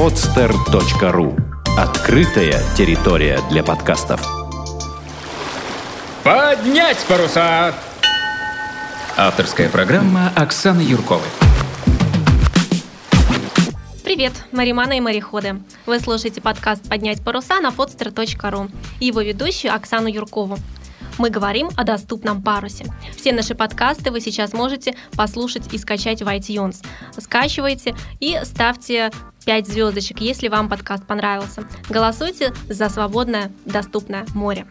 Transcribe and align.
podster.ru 0.00 1.38
Открытая 1.76 2.58
территория 2.74 3.38
для 3.50 3.62
подкастов. 3.62 4.26
Поднять 6.24 6.96
паруса! 7.06 7.74
Авторская 9.18 9.68
программа 9.68 10.32
Оксаны 10.34 10.80
Юрковой. 10.80 11.28
Привет, 14.02 14.32
мариманы 14.52 14.96
и 14.96 15.00
мореходы. 15.02 15.60
Вы 15.84 16.00
слушаете 16.00 16.40
подкаст 16.40 16.88
«Поднять 16.88 17.22
паруса» 17.22 17.60
на 17.60 17.68
podster.ru 17.68 18.70
и 19.00 19.04
его 19.04 19.20
ведущую 19.20 19.74
Оксану 19.74 20.08
Юркову. 20.08 20.56
Мы 21.20 21.28
говорим 21.28 21.68
о 21.76 21.84
доступном 21.84 22.40
парусе. 22.40 22.86
Все 23.14 23.34
наши 23.34 23.54
подкасты 23.54 24.10
вы 24.10 24.22
сейчас 24.22 24.54
можете 24.54 24.96
послушать 25.18 25.70
и 25.70 25.76
скачать 25.76 26.22
в 26.22 26.26
iTunes. 26.26 26.82
Скачивайте 27.18 27.94
и 28.20 28.40
ставьте 28.44 29.10
5 29.44 29.68
звездочек, 29.68 30.22
если 30.22 30.48
вам 30.48 30.70
подкаст 30.70 31.06
понравился. 31.06 31.64
Голосуйте 31.90 32.54
за 32.70 32.88
свободное, 32.88 33.52
доступное 33.66 34.24
море. 34.34 34.66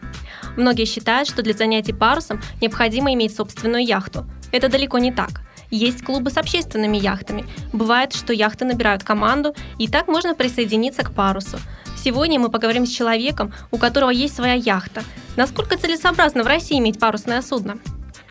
Многие 0.56 0.86
считают, 0.86 1.28
что 1.28 1.42
для 1.42 1.52
занятий 1.52 1.92
парусом 1.92 2.42
необходимо 2.60 3.14
иметь 3.14 3.36
собственную 3.36 3.84
яхту. 3.84 4.26
Это 4.50 4.68
далеко 4.68 4.98
не 4.98 5.12
так. 5.12 5.42
Есть 5.70 6.02
клубы 6.02 6.32
с 6.32 6.36
общественными 6.36 6.96
яхтами. 6.96 7.44
Бывает, 7.72 8.12
что 8.12 8.32
яхты 8.32 8.64
набирают 8.64 9.04
команду, 9.04 9.54
и 9.78 9.86
так 9.86 10.08
можно 10.08 10.34
присоединиться 10.34 11.04
к 11.04 11.12
парусу. 11.12 11.60
Сегодня 12.02 12.40
мы 12.40 12.50
поговорим 12.50 12.86
с 12.86 12.90
человеком, 12.90 13.52
у 13.70 13.76
которого 13.76 14.08
есть 14.08 14.34
своя 14.34 14.54
яхта. 14.54 15.02
Насколько 15.36 15.76
целесообразно 15.76 16.42
в 16.42 16.46
России 16.46 16.78
иметь 16.78 16.98
парусное 16.98 17.42
судно? 17.42 17.78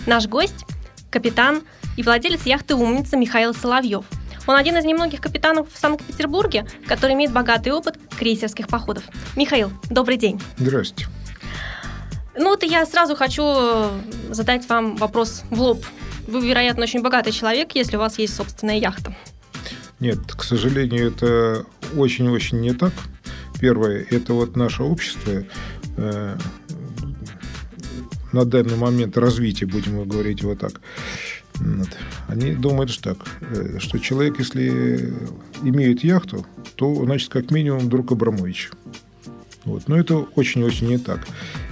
Наш 0.07 0.25
гость– 0.27 0.65
капитан 1.11 1.61
и 1.95 2.01
владелец 2.01 2.47
яхты 2.47 2.73
«Умница» 2.73 3.15
Михаил 3.15 3.53
Соловьев. 3.53 4.05
Он 4.47 4.55
один 4.55 4.75
из 4.77 4.85
немногих 4.85 5.21
капитанов 5.21 5.71
в 5.71 5.77
Санкт-Петербурге, 5.77 6.65
который 6.87 7.13
имеет 7.13 7.31
богатый 7.31 7.71
опыт 7.71 7.99
крейсерских 8.17 8.67
походов. 8.67 9.03
Михаил, 9.35 9.71
добрый 9.91 10.17
день. 10.17 10.41
Здравствуйте. 10.57 11.07
Ну 12.35 12.49
вот 12.49 12.63
я 12.63 12.87
сразу 12.87 13.15
хочу 13.15 13.43
задать 14.31 14.67
вам 14.67 14.95
вопрос 14.95 15.43
в 15.51 15.61
лоб. 15.61 15.85
Вы, 16.27 16.47
вероятно, 16.47 16.83
очень 16.83 17.03
богатый 17.03 17.31
человек, 17.31 17.73
если 17.75 17.97
у 17.97 17.99
вас 17.99 18.17
есть 18.17 18.35
собственная 18.35 18.77
яхта. 18.77 19.15
Нет, 19.99 20.19
к 20.35 20.41
сожалению, 20.41 21.09
это 21.09 21.65
очень-очень 21.95 22.61
не 22.61 22.73
так. 22.73 22.93
Первое, 23.59 24.05
это 24.09 24.33
вот 24.33 24.55
наше 24.55 24.83
общество 24.83 25.43
э, 25.97 26.37
на 28.31 28.45
данный 28.45 28.77
момент 28.77 29.17
развития, 29.17 29.65
будем 29.65 30.07
говорить 30.07 30.43
вот 30.43 30.59
так. 30.59 30.81
Вот. 31.55 31.89
Они 32.27 32.53
думают, 32.53 32.89
что 32.89 33.15
так, 33.15 33.27
э, 33.41 33.79
что 33.79 33.99
человек, 33.99 34.39
если 34.39 35.13
имеет 35.61 36.03
яхту, 36.03 36.45
то, 36.75 37.03
значит, 37.03 37.29
как 37.29 37.51
минимум 37.51 37.89
друг 37.89 38.11
Абрамович. 38.11 38.71
Вот. 39.69 39.87
Но 39.87 39.97
это 39.97 40.17
очень-очень 40.17 40.87
не 40.87 40.97
так. 40.97 41.27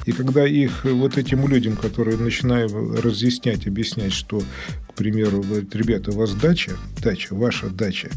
И 0.05 0.11
когда 0.11 0.45
их 0.45 0.85
вот 0.85 1.17
этим 1.17 1.47
людям, 1.47 1.75
которые 1.75 2.15
начинают 2.17 2.71
разъяснять, 2.71 3.65
объяснять, 3.65 4.13
что, 4.13 4.39
к 4.87 4.93
примеру, 4.93 5.41
говорят, 5.41 5.75
ребята, 5.75 6.11
у 6.11 6.15
вас 6.15 6.33
дача, 6.35 6.73
дача, 7.01 7.33
ваша 7.33 7.69
дача 7.69 8.11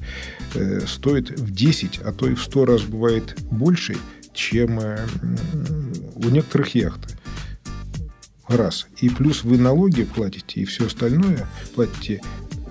э, 0.54 0.80
стоит 0.86 1.30
в 1.30 1.50
10, 1.50 2.00
а 2.04 2.12
то 2.12 2.28
и 2.28 2.34
в 2.34 2.42
100 2.42 2.64
раз 2.66 2.82
бывает 2.82 3.36
больше, 3.50 3.96
чем 4.34 4.78
э, 4.80 4.98
у 6.16 6.28
некоторых 6.28 6.74
яхт. 6.74 7.16
Раз. 8.46 8.86
И 9.00 9.08
плюс 9.08 9.44
вы 9.44 9.56
налоги 9.56 10.04
платите 10.04 10.60
и 10.60 10.64
все 10.64 10.86
остальное 10.86 11.46
платите 11.74 12.20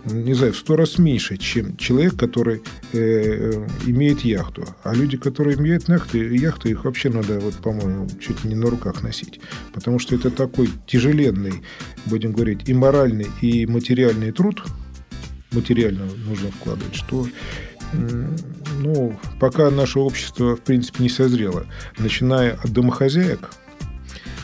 не 0.06 0.34
знаю, 0.34 0.54
в 0.54 0.58
сто 0.58 0.76
раз 0.76 0.98
меньше, 0.98 1.38
чем 1.38 1.78
человек, 1.78 2.16
который 2.16 2.62
э, 2.94 3.68
имеет 3.86 4.22
яхту. 4.22 4.66
А 4.84 4.94
люди, 4.94 5.18
которые 5.18 5.58
имеют 5.58 5.90
яхты, 5.90 6.18
яхты, 6.36 6.70
их 6.70 6.86
вообще 6.86 7.10
надо, 7.10 7.40
вот, 7.40 7.56
по-моему, 7.56 8.08
чуть 8.20 8.44
не 8.44 8.56
на 8.56 8.70
руках 8.70 9.02
носить. 9.04 9.40
Потому 9.74 10.00
что 10.00 10.16
это 10.16 10.32
такой 10.32 10.70
тяжеленный, 10.88 11.64
будем 12.06 12.34
говорить, 12.34 12.68
и 12.68 12.74
моральный, 12.74 13.28
и 13.42 13.66
материальный 13.66 14.32
труд, 14.32 14.64
материально 15.52 16.06
нужно 16.28 16.52
вкладывать, 16.52 16.96
что 16.96 17.28
ну, 18.80 19.20
пока 19.40 19.70
наше 19.72 20.00
общество, 20.00 20.56
в 20.56 20.62
принципе, 20.62 21.04
не 21.04 21.10
созрело, 21.10 21.66
начиная 21.98 22.54
от 22.54 22.72
домохозяек, 22.72 23.50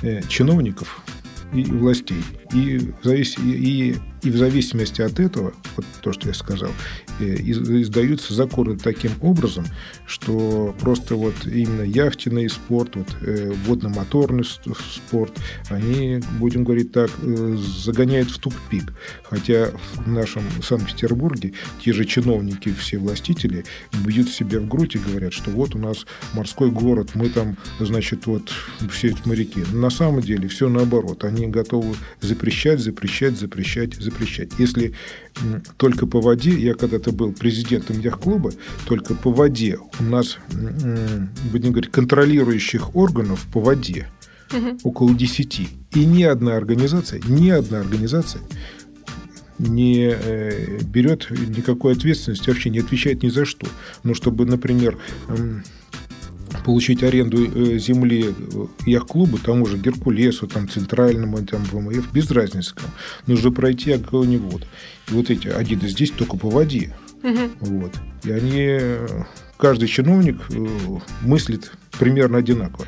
э, 0.01 0.21
чиновников 0.27 1.03
и 1.53 1.63
властей, 1.63 2.23
и, 2.53 2.91
завис... 3.03 3.37
и 3.37 3.95
и 4.25 4.31
в 4.31 4.37
зависимости 4.37 5.01
от 5.01 5.19
этого, 5.19 5.53
вот 5.77 5.85
то, 6.01 6.11
что 6.11 6.27
я 6.27 6.33
сказал, 6.33 6.71
издаются 7.19 8.33
законы 8.33 8.77
таким 8.77 9.11
образом, 9.21 9.65
что 10.05 10.75
просто 10.79 11.15
вот 11.15 11.35
именно 11.45 11.83
яхтенный 11.83 12.49
спорт, 12.49 12.95
вот, 12.95 13.07
э, 13.21 13.53
водно-моторный 13.65 14.45
спорт, 14.45 15.33
они, 15.69 16.21
будем 16.39 16.63
говорить 16.63 16.91
так, 16.91 17.11
э, 17.21 17.57
загоняют 17.57 18.29
в 18.29 18.39
тупик. 18.39 18.93
Хотя 19.23 19.71
в 19.95 20.07
нашем 20.07 20.43
Санкт-Петербурге 20.63 21.53
те 21.83 21.93
же 21.93 22.05
чиновники, 22.05 22.73
все 22.73 22.97
властители 22.97 23.65
бьют 24.05 24.29
себя 24.29 24.59
в 24.59 24.67
грудь 24.67 24.95
и 24.95 24.99
говорят, 24.99 25.33
что 25.33 25.51
вот 25.51 25.75
у 25.75 25.79
нас 25.79 26.05
морской 26.33 26.71
город, 26.71 27.11
мы 27.15 27.29
там, 27.29 27.57
значит, 27.79 28.25
вот 28.25 28.51
все 28.91 29.09
эти 29.09 29.27
моряки. 29.27 29.63
На 29.73 29.89
самом 29.89 30.21
деле 30.21 30.47
все 30.47 30.69
наоборот. 30.69 31.23
Они 31.23 31.47
готовы 31.47 31.95
запрещать, 32.21 32.79
запрещать, 32.79 33.37
запрещать 33.37 33.95
запрещать. 33.99 34.49
Если 34.57 34.93
только 35.77 36.07
по 36.07 36.21
воде, 36.21 36.51
я 36.51 36.73
когда-то 36.73 37.04
был 37.11 37.31
президентом 37.33 37.99
яхт-клуба, 37.99 38.51
только 38.85 39.13
по 39.15 39.31
воде 39.31 39.77
у 39.99 40.03
нас, 40.03 40.37
будем 41.51 41.71
говорить, 41.71 41.91
контролирующих 41.91 42.95
органов 42.95 43.45
по 43.51 43.59
воде 43.59 44.07
угу. 44.53 44.77
около 44.83 45.13
10. 45.13 45.59
И 45.93 46.05
ни 46.05 46.23
одна 46.23 46.55
организация, 46.55 47.21
ни 47.27 47.49
одна 47.49 47.79
организация 47.79 48.41
не 49.57 50.13
э, 50.13 50.79
берет 50.83 51.29
никакой 51.29 51.93
ответственности, 51.93 52.49
вообще 52.49 52.69
не 52.69 52.79
отвечает 52.79 53.23
ни 53.23 53.29
за 53.29 53.45
что. 53.45 53.67
Ну, 54.03 54.13
чтобы, 54.13 54.45
например, 54.45 54.97
получить 56.65 57.03
аренду 57.03 57.45
э, 57.45 57.77
земли 57.77 58.33
э, 58.35 58.65
яхт-клубу, 58.87 59.37
тому 59.37 59.67
же 59.67 59.77
Геркулесу, 59.77 60.47
там, 60.47 60.67
Центральному, 60.67 61.37
там, 61.45 61.63
ВМФ, 61.63 62.11
без 62.11 62.31
разницы. 62.31 62.73
Там. 62.73 62.89
Нужно 63.27 63.51
пройти 63.51 63.91
огонь 63.91 64.33
И 64.33 64.39
вот 65.09 65.29
эти 65.29 65.47
Адиды 65.47 65.87
здесь 65.87 66.09
только 66.09 66.37
по 66.37 66.49
воде. 66.49 66.95
Угу. 67.21 67.49
Вот. 67.59 67.93
И 68.23 68.31
они, 68.31 68.79
каждый 69.57 69.87
чиновник 69.87 70.37
э, 70.49 70.65
мыслит 71.21 71.71
примерно 71.99 72.39
одинаково. 72.39 72.87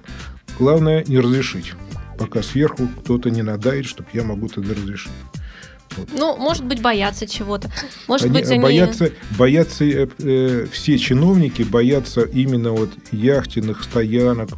Главное 0.58 1.04
не 1.08 1.20
разрешить, 1.20 1.74
пока 2.18 2.42
сверху 2.42 2.88
кто-то 3.00 3.30
не 3.30 3.44
надает, 3.44 3.86
чтобы 3.86 4.09
я 4.14 4.24
могу 4.24 4.48
тогда 4.48 4.74
разрешить. 4.74 5.12
Ну, 6.18 6.38
может 6.38 6.66
быть, 6.66 6.81
боятся 6.81 7.28
чего-то. 7.28 7.69
Может 8.08 8.28
они, 8.28 8.34
быть, 8.40 8.50
они... 8.50 8.62
Боятся, 8.62 9.12
боятся 9.38 9.84
э, 9.85 10.08
э, 10.19 10.68
все 10.72 10.97
чиновники 10.97 11.63
боятся 11.63 12.22
именно 12.22 12.72
вот 12.72 12.90
яхтенных 13.12 13.84
стоянок, 13.84 14.50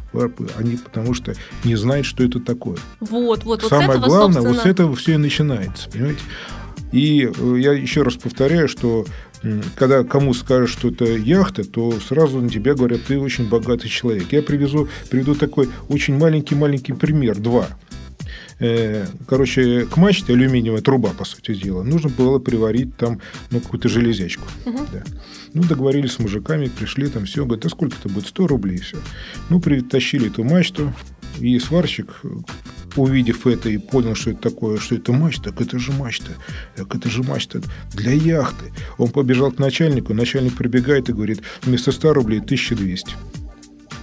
они 0.56 0.76
потому 0.76 1.14
что 1.14 1.34
не 1.64 1.76
знают, 1.76 2.06
что 2.06 2.24
это 2.24 2.40
такое. 2.40 2.78
Вот, 3.00 3.44
вот. 3.44 3.62
Самое 3.62 3.88
вот 3.88 3.96
этого, 3.96 4.06
главное, 4.06 4.42
собственно... 4.42 4.54
вот 4.54 4.62
с 4.62 4.66
этого 4.66 4.96
все 4.96 5.14
и 5.14 5.16
начинается, 5.16 5.90
понимаете? 5.90 6.20
И 6.92 7.28
э, 7.28 7.56
я 7.58 7.72
еще 7.72 8.02
раз 8.02 8.14
повторяю, 8.14 8.68
что 8.68 9.06
когда 9.76 10.04
кому 10.04 10.34
скажешь, 10.34 10.70
что 10.70 10.88
это 10.88 11.04
яхта, 11.04 11.64
то 11.64 11.92
сразу 12.06 12.40
на 12.40 12.50
тебя 12.50 12.74
говорят, 12.74 13.00
ты 13.06 13.18
очень 13.18 13.48
богатый 13.48 13.88
человек. 13.88 14.26
Я 14.32 14.42
привезу, 14.42 14.88
приведу 15.08 15.34
такой 15.34 15.68
очень 15.88 16.18
маленький-маленький 16.18 16.92
пример, 16.92 17.38
два. 17.38 17.68
Э, 18.60 19.06
короче, 19.26 19.86
к 19.86 19.96
мачте 19.96 20.34
алюминиевая 20.34 20.82
труба, 20.82 21.10
по 21.10 21.24
сути 21.24 21.54
дела, 21.54 21.82
нужно 21.82 22.10
было 22.10 22.38
приварить 22.38 22.94
там 22.96 23.20
ну, 23.50 23.60
какую-то 23.60 23.88
железячку. 23.88 24.44
Угу. 24.66 24.78
Да. 24.92 25.02
Ну, 25.54 25.62
договорились 25.62 26.12
с 26.12 26.18
мужиками, 26.18 26.68
пришли 26.68 27.08
там, 27.08 27.24
все, 27.24 27.44
говорят, 27.44 27.64
а 27.64 27.70
сколько 27.70 27.96
это 27.98 28.08
будет? 28.08 28.26
100 28.26 28.46
рублей, 28.46 28.78
все. 28.78 28.98
Ну, 29.48 29.60
притащили 29.60 30.28
эту 30.28 30.44
мачту, 30.44 30.92
и 31.40 31.58
сварщик, 31.58 32.20
увидев 32.96 33.46
это 33.46 33.68
и 33.68 33.78
понял, 33.78 34.14
что 34.14 34.30
это 34.30 34.40
такое, 34.50 34.78
что 34.78 34.94
это 34.94 35.12
мачта, 35.12 35.52
так 35.52 35.60
это 35.60 35.78
же 35.78 35.92
мачта, 35.92 36.32
так 36.76 36.94
это 36.94 37.08
же 37.08 37.22
мачта 37.22 37.62
для 37.92 38.12
яхты. 38.12 38.72
Он 38.98 39.10
побежал 39.10 39.52
к 39.52 39.58
начальнику, 39.58 40.12
начальник 40.12 40.54
прибегает 40.54 41.08
и 41.08 41.12
говорит, 41.12 41.42
вместо 41.62 41.92
100 41.92 42.12
рублей 42.12 42.40
1200. 42.40 43.14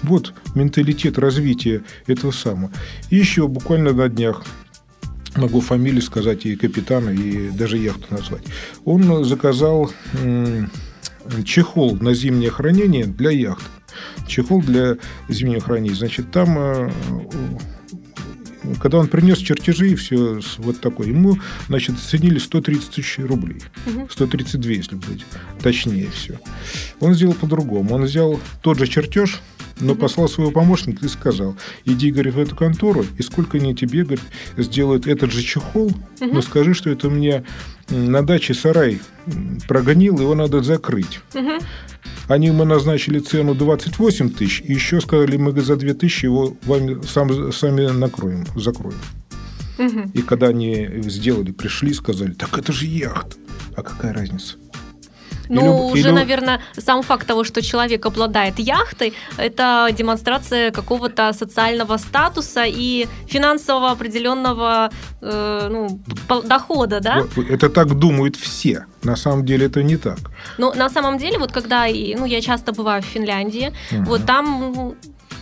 Вот 0.03 0.33
менталитет 0.55 1.17
развития 1.17 1.83
этого 2.05 2.31
самого. 2.31 2.71
И 3.09 3.17
еще 3.17 3.47
буквально 3.47 3.93
на 3.93 4.09
днях 4.09 4.45
могу 5.35 5.61
фамилию 5.61 6.01
сказать 6.01 6.45
и 6.45 6.55
капитана, 6.55 7.09
и 7.09 7.49
даже 7.49 7.77
яхту 7.77 8.05
назвать. 8.09 8.43
Он 8.85 9.23
заказал 9.23 9.91
чехол 11.45 11.97
на 11.97 12.13
зимнее 12.13 12.49
хранение 12.49 13.05
для 13.05 13.31
яхт. 13.31 13.65
Чехол 14.27 14.61
для 14.61 14.97
зимнего 15.27 15.61
хранения. 15.61 15.95
Значит, 15.95 16.31
там 16.31 16.57
э, 16.57 16.91
когда 18.79 18.99
он 18.99 19.07
принес 19.07 19.39
чертежи 19.39 19.91
и 19.91 19.95
все 19.95 20.39
вот 20.57 20.79
такое, 20.81 21.07
ему, 21.07 21.37
значит, 21.67 21.95
оценили 21.95 22.37
130 22.37 22.89
тысяч 22.91 23.17
рублей. 23.19 23.61
132, 24.09 24.71
если 24.71 24.95
быть 24.95 25.25
точнее 25.61 26.09
все. 26.11 26.39
Он 26.99 27.13
сделал 27.13 27.33
по-другому. 27.33 27.95
Он 27.95 28.03
взял 28.03 28.39
тот 28.61 28.77
же 28.77 28.87
чертеж, 28.87 29.41
но 29.79 29.95
послал 29.95 30.27
своего 30.27 30.51
помощника 30.51 31.05
и 31.05 31.09
сказал, 31.09 31.55
иди, 31.85 32.11
говорит, 32.11 32.33
в 32.33 32.39
эту 32.39 32.55
контору, 32.55 33.05
и 33.17 33.21
сколько 33.21 33.57
они 33.57 33.75
тебе, 33.75 34.03
говорит, 34.03 34.25
сделают 34.57 35.07
этот 35.07 35.31
же 35.31 35.41
чехол, 35.41 35.91
но 36.19 36.41
скажи, 36.41 36.73
что 36.73 36.89
это 36.89 37.09
мне 37.09 37.43
на 37.89 38.21
даче 38.21 38.53
сарай 38.53 38.99
прогонил, 39.67 40.19
его 40.19 40.35
надо 40.35 40.61
закрыть. 40.63 41.19
Они 42.27 42.51
мы 42.51 42.65
назначили 42.65 43.19
цену 43.19 43.55
28 43.55 44.29
тысяч, 44.31 44.61
и 44.61 44.73
еще 44.73 44.99
сказали, 44.99 45.37
мы 45.37 45.59
за 45.61 45.77
2 45.77 45.93
тысячи 45.93 46.25
его 46.25 46.57
вами 46.63 47.01
сам, 47.05 47.53
сами 47.53 47.87
накроем, 47.87 48.45
закроем. 48.55 48.99
И 50.13 50.21
когда 50.21 50.47
они 50.47 50.89
сделали, 51.03 51.51
пришли, 51.51 51.93
сказали, 51.93 52.33
так 52.33 52.57
это 52.57 52.73
же 52.73 52.85
яхта. 52.85 53.37
А 53.75 53.83
какая 53.83 54.11
разница? 54.11 54.55
Ну, 55.49 55.61
или, 55.61 55.93
уже, 55.93 56.09
или... 56.09 56.15
наверное, 56.15 56.59
сам 56.77 57.01
факт 57.01 57.27
того, 57.27 57.43
что 57.43 57.61
человек 57.61 58.05
обладает 58.05 58.59
яхтой, 58.59 59.13
это 59.37 59.89
демонстрация 59.97 60.71
какого-то 60.71 61.33
социального 61.33 61.97
статуса 61.97 62.63
и 62.65 63.07
финансового 63.27 63.91
определенного 63.91 64.89
э, 65.21 65.67
ну, 65.69 65.99
дохода, 66.43 66.99
да? 66.99 67.23
Это 67.49 67.69
так 67.69 67.93
думают 67.93 68.35
все. 68.35 68.85
На 69.03 69.15
самом 69.15 69.45
деле 69.45 69.67
это 69.67 69.83
не 69.83 69.97
так. 69.97 70.17
Ну, 70.57 70.73
на 70.73 70.89
самом 70.89 71.17
деле, 71.17 71.37
вот 71.37 71.51
когда 71.51 71.85
ну, 71.85 72.25
я 72.25 72.41
часто 72.41 72.71
бываю 72.73 73.01
в 73.01 73.05
Финляндии, 73.05 73.73
угу. 73.91 74.03
вот 74.03 74.25
там 74.25 74.95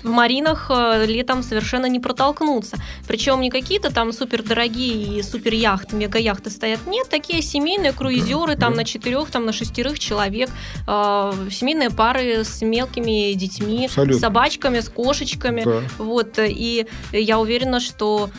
в 0.05 0.09
маринах 0.09 0.67
э, 0.69 1.05
летом 1.07 1.43
совершенно 1.43 1.87
не 1.87 1.99
протолкнуться. 1.99 2.77
Причем 3.07 3.41
не 3.41 3.49
какие-то 3.49 3.91
там 3.91 4.13
супер 4.13 4.43
дорогие 4.43 5.19
и 5.19 5.23
супер 5.23 5.53
яхты, 5.53 5.95
мега 5.95 6.19
яхты 6.19 6.49
стоят. 6.51 6.79
Нет, 6.85 7.09
такие 7.09 7.41
семейные 7.41 7.91
круизеры 7.91 8.55
там 8.55 8.75
на 8.75 8.85
четырех, 8.85 9.31
там 9.31 9.45
на 9.45 9.51
шестерых 9.51 9.97
человек, 9.97 10.49
э, 10.87 11.33
семейные 11.51 11.89
пары 11.89 12.43
с 12.43 12.61
мелкими 12.61 13.33
детьми, 13.33 13.85
Абсолютно. 13.85 14.17
с 14.17 14.21
собачками, 14.21 14.79
с 14.79 14.89
кошечками. 14.89 15.63
Да. 15.63 15.81
Вот, 15.97 16.37
и 16.39 16.85
я 17.11 17.39
уверена, 17.39 17.79
что 17.79 18.29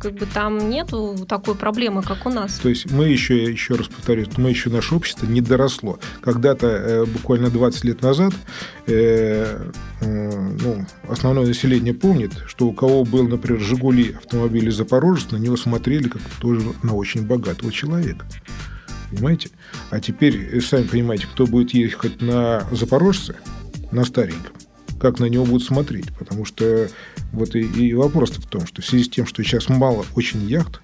как 0.00 0.14
бы 0.14 0.26
там 0.26 0.70
нету 0.70 1.16
такой 1.28 1.54
проблемы, 1.54 2.02
как 2.02 2.26
у 2.26 2.30
нас. 2.30 2.58
То 2.58 2.68
есть 2.68 2.90
мы 2.90 3.08
еще, 3.08 3.44
еще 3.44 3.74
раз 3.74 3.88
повторюсь, 3.88 4.28
мы 4.36 4.50
еще 4.50 4.70
наше 4.70 4.94
общество 4.94 5.26
не 5.26 5.40
доросло. 5.40 5.98
Когда-то, 6.20 6.66
э, 6.66 7.04
буквально 7.06 7.50
20 7.50 7.84
лет 7.84 8.02
назад, 8.02 8.32
э, 8.86 9.70
э, 10.00 10.56
ну, 10.60 10.86
основное 11.08 11.46
население 11.46 11.94
помнит, 11.94 12.32
что 12.46 12.66
у 12.66 12.72
кого 12.72 13.04
был, 13.04 13.26
например, 13.28 13.60
«Жигули» 13.60 14.14
автомобиль 14.16 14.70
Запорожец, 14.70 15.30
на 15.30 15.36
него 15.36 15.56
смотрели 15.56 16.08
как 16.08 16.22
тоже 16.40 16.62
на 16.82 16.94
очень 16.94 17.26
богатого 17.26 17.72
человека. 17.72 18.26
Понимаете? 19.10 19.50
А 19.90 20.00
теперь, 20.00 20.60
сами 20.60 20.84
понимаете, 20.84 21.26
кто 21.32 21.46
будет 21.46 21.72
ехать 21.72 22.20
на 22.20 22.66
Запорожце, 22.72 23.36
на 23.92 24.04
стареньком, 24.04 24.52
как 25.00 25.18
на 25.20 25.26
него 25.26 25.44
будут 25.44 25.66
смотреть. 25.66 26.12
Потому 26.18 26.44
что 26.44 26.88
вот 27.32 27.54
и, 27.54 27.60
и 27.60 27.94
вопрос 27.94 28.30
в 28.30 28.46
том, 28.46 28.66
что 28.66 28.82
в 28.82 28.86
связи 28.86 29.04
с 29.04 29.08
тем, 29.08 29.26
что 29.26 29.42
сейчас 29.42 29.68
мало 29.68 30.04
очень 30.14 30.46
яхт, 30.46 30.80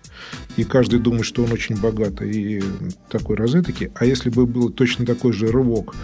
и 0.56 0.64
каждый 0.64 1.00
думает, 1.00 1.24
что 1.24 1.44
он 1.44 1.52
очень 1.52 1.76
богатый 1.80 2.30
и 2.30 2.62
такой 3.08 3.36
розетки, 3.36 3.90
а 3.94 4.04
если 4.04 4.30
бы 4.30 4.46
был 4.46 4.70
точно 4.70 5.06
такой 5.06 5.32
же 5.32 5.48
рывок 5.48 5.94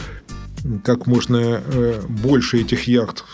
как 0.84 1.06
можно 1.06 1.62
э, 1.64 2.02
больше 2.08 2.60
этих 2.60 2.84
яхт, 2.84 3.24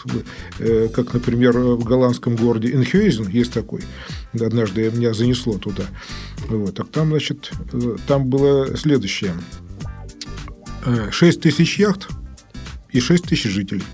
э, 0.59 0.89
как, 0.89 1.15
например, 1.15 1.59
в 1.59 1.85
голландском 1.85 2.37
городе 2.37 2.73
Энхюйзен 2.73 3.29
есть 3.29 3.53
такой. 3.53 3.83
Однажды 4.35 4.91
меня 4.91 5.15
занесло 5.15 5.57
туда. 5.59 5.85
Вот. 6.49 6.75
Так 6.75 6.89
там, 6.89 7.09
значит, 7.09 7.53
э, 7.73 7.97
там 8.07 8.27
было 8.27 8.77
следующее. 8.77 9.33
6 11.11 11.41
тысяч 11.41 11.79
яхт 11.79 12.09
и 12.91 13.01
6 13.01 13.25
тысяч 13.25 13.51
жителей. 13.51 13.85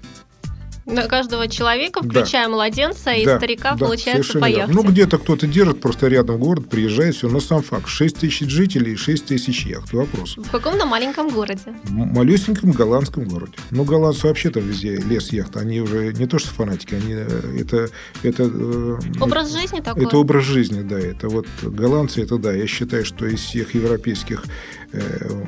На 0.88 1.06
каждого 1.06 1.48
человека, 1.48 2.02
включая 2.02 2.46
да. 2.46 2.50
младенца 2.50 3.12
и 3.12 3.24
да, 3.24 3.36
старика, 3.36 3.72
да, 3.72 3.76
получается 3.76 4.38
по 4.38 4.46
яхте. 4.46 4.72
Ну, 4.72 4.82
где-то 4.82 5.18
кто-то 5.18 5.46
держит, 5.46 5.80
просто 5.80 6.08
рядом 6.08 6.38
город, 6.38 6.68
приезжает, 6.68 7.14
все, 7.14 7.28
но 7.28 7.40
сам 7.40 7.62
факт. 7.62 7.88
6 7.88 8.16
тысяч 8.16 8.48
жителей 8.48 8.92
и 8.92 8.96
6 8.96 9.26
тысяч 9.26 9.66
яхт. 9.66 9.92
Вопрос. 9.92 10.36
В 10.36 10.50
каком-то 10.50 10.86
маленьком 10.86 11.28
городе? 11.28 11.62
В 11.84 11.92
малюсеньком 11.92 12.72
голландском 12.72 13.24
городе. 13.24 13.52
Ну, 13.70 13.84
голландцы 13.84 14.26
вообще 14.26 14.50
там 14.50 14.62
везде 14.62 14.96
лес 14.96 15.30
яхт. 15.32 15.56
Они 15.56 15.80
уже 15.80 16.12
не 16.14 16.26
то 16.26 16.38
что 16.38 16.50
фанатики, 16.50 16.94
они 16.94 17.14
э, 17.14 17.60
это... 17.60 17.90
это 18.22 18.44
э, 18.44 18.98
образ 19.20 19.52
жизни 19.52 19.80
такой? 19.80 20.06
Это 20.06 20.16
образ 20.16 20.44
жизни, 20.44 20.80
да. 20.80 20.98
Это 20.98 21.28
вот 21.28 21.46
голландцы, 21.62 22.22
это 22.22 22.38
да. 22.38 22.52
Я 22.52 22.66
считаю, 22.66 23.04
что 23.04 23.26
из 23.26 23.40
всех 23.40 23.74
европейских 23.74 24.44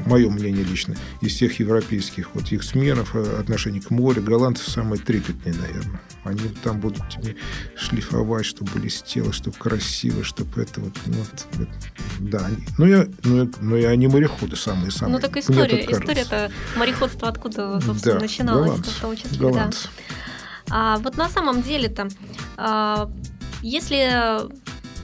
мое 0.06 0.28
мнение 0.30 0.64
лично, 0.64 0.96
из 1.20 1.34
всех 1.34 1.58
европейских 1.60 2.34
вот 2.34 2.52
их 2.52 2.62
сменов 2.62 3.14
э, 3.14 3.38
отношений 3.40 3.80
к 3.80 3.90
морю, 3.90 4.22
голландцы 4.22 4.70
самые 4.70 5.00
трепетные, 5.00 5.54
наверное. 5.54 6.00
Они 6.24 6.48
там 6.62 6.80
будут 6.80 7.08
тебе 7.08 7.36
шлифовать, 7.76 8.44
чтобы 8.44 8.72
блестело, 8.72 9.32
чтобы 9.32 9.56
красиво, 9.56 10.22
чтобы 10.24 10.60
это 10.60 10.80
вот, 10.80 10.92
ну, 11.06 11.14
вот 11.14 11.68
да. 12.18 12.46
Они, 12.46 12.56
ну, 12.76 12.86
я, 12.86 13.06
ну, 13.24 13.50
ну, 13.60 13.76
и 13.76 13.84
они 13.84 14.08
мореходы 14.08 14.56
самые-самые. 14.56 15.14
Ну, 15.14 15.20
так 15.20 15.36
история, 15.36 15.86
история-то 15.90 16.50
мореходство 16.76 17.28
откуда, 17.28 17.80
собственно, 17.80 18.16
да, 18.16 18.20
начиналось 18.20 18.66
голландцы, 18.66 18.90
в 18.90 19.00
том 19.00 19.16
числе, 19.16 19.38
голландцы. 19.38 19.84
да. 19.84 20.14
А, 20.70 20.96
вот 20.98 21.16
на 21.16 21.28
самом 21.28 21.62
деле-то, 21.62 22.08
а, 22.56 23.10
если 23.62 24.48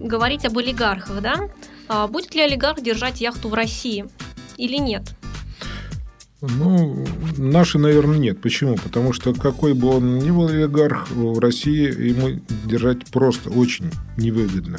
говорить 0.00 0.44
об 0.44 0.58
олигархах, 0.58 1.20
да, 1.20 1.48
а, 1.88 2.06
будет 2.06 2.34
ли 2.34 2.42
олигарх 2.42 2.80
держать 2.82 3.20
яхту 3.20 3.48
в 3.48 3.54
России? 3.54 4.06
Или 4.56 4.76
нет? 4.76 5.14
Ну, 6.42 7.06
наши, 7.38 7.78
наверное, 7.78 8.18
нет. 8.18 8.40
Почему? 8.40 8.76
Потому 8.76 9.12
что 9.12 9.32
какой 9.32 9.72
бы 9.72 9.88
он 9.88 10.18
ни 10.18 10.30
был 10.30 10.48
олигарх 10.48 11.10
в 11.10 11.38
России, 11.38 12.08
ему 12.08 12.40
держать 12.64 13.06
просто 13.06 13.50
очень 13.50 13.90
невыгодно. 14.16 14.78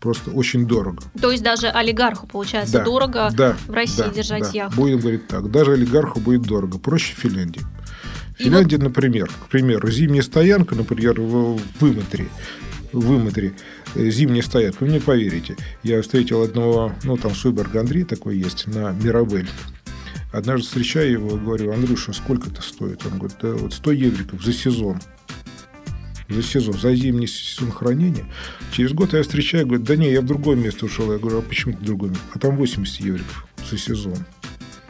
Просто 0.00 0.30
очень 0.30 0.66
дорого. 0.66 1.02
То 1.20 1.30
есть 1.30 1.42
даже 1.42 1.66
олигарху, 1.68 2.26
получается, 2.26 2.78
да, 2.78 2.84
дорого 2.84 3.30
да, 3.36 3.56
в 3.66 3.72
России 3.72 4.04
да, 4.04 4.10
держать 4.10 4.44
да. 4.44 4.50
яхту? 4.52 4.80
Будем 4.80 5.00
говорить 5.00 5.26
так. 5.26 5.50
Даже 5.50 5.72
олигарху 5.72 6.20
будет 6.20 6.42
дорого. 6.42 6.78
Проще 6.78 7.14
Финляндии. 7.14 7.62
В 8.38 8.42
Финляндии, 8.42 8.76
вот... 8.76 8.84
например, 8.84 9.28
к 9.28 9.48
примеру, 9.48 9.90
зимняя 9.90 10.22
стоянка, 10.22 10.76
например, 10.76 11.20
в 11.20 11.60
Вымытре, 11.80 12.28
в 12.92 13.28
э, 13.94 14.10
зимняя 14.10 14.42
стоянка, 14.42 14.78
вы 14.80 14.88
мне 14.88 15.00
поверите, 15.00 15.56
я 15.82 16.00
встретил 16.02 16.42
одного, 16.42 16.92
ну, 17.04 17.16
там, 17.16 17.34
Суберг 17.34 17.74
Андрей 17.76 18.04
такой 18.04 18.36
есть, 18.38 18.66
на 18.66 18.92
Мирабель. 18.92 19.48
Однажды 20.32 20.66
встречаю 20.66 21.12
его, 21.12 21.36
говорю, 21.36 21.72
Андрюша, 21.72 22.12
сколько 22.12 22.50
это 22.50 22.60
стоит? 22.60 23.04
Он 23.06 23.18
говорит, 23.18 23.38
да 23.40 23.52
вот 23.52 23.72
100 23.72 23.92
евриков 23.92 24.42
за 24.42 24.52
сезон. 24.52 25.00
За 26.28 26.42
сезон, 26.42 26.74
за 26.74 26.94
зимний 26.94 27.26
сезон 27.26 27.72
хранения. 27.72 28.26
Через 28.70 28.92
год 28.92 29.14
я 29.14 29.22
встречаю, 29.22 29.66
говорит, 29.66 29.86
да 29.86 29.96
не, 29.96 30.12
я 30.12 30.20
в 30.20 30.26
другое 30.26 30.56
место 30.56 30.84
ушел. 30.84 31.10
Я 31.10 31.18
говорю, 31.18 31.38
а 31.38 31.42
почему 31.42 31.72
ты 31.72 31.78
в 31.78 31.84
другое 31.86 32.10
место? 32.10 32.24
А 32.34 32.38
там 32.38 32.56
80 32.56 33.00
евриков 33.00 33.46
за 33.70 33.78
сезон. 33.78 34.18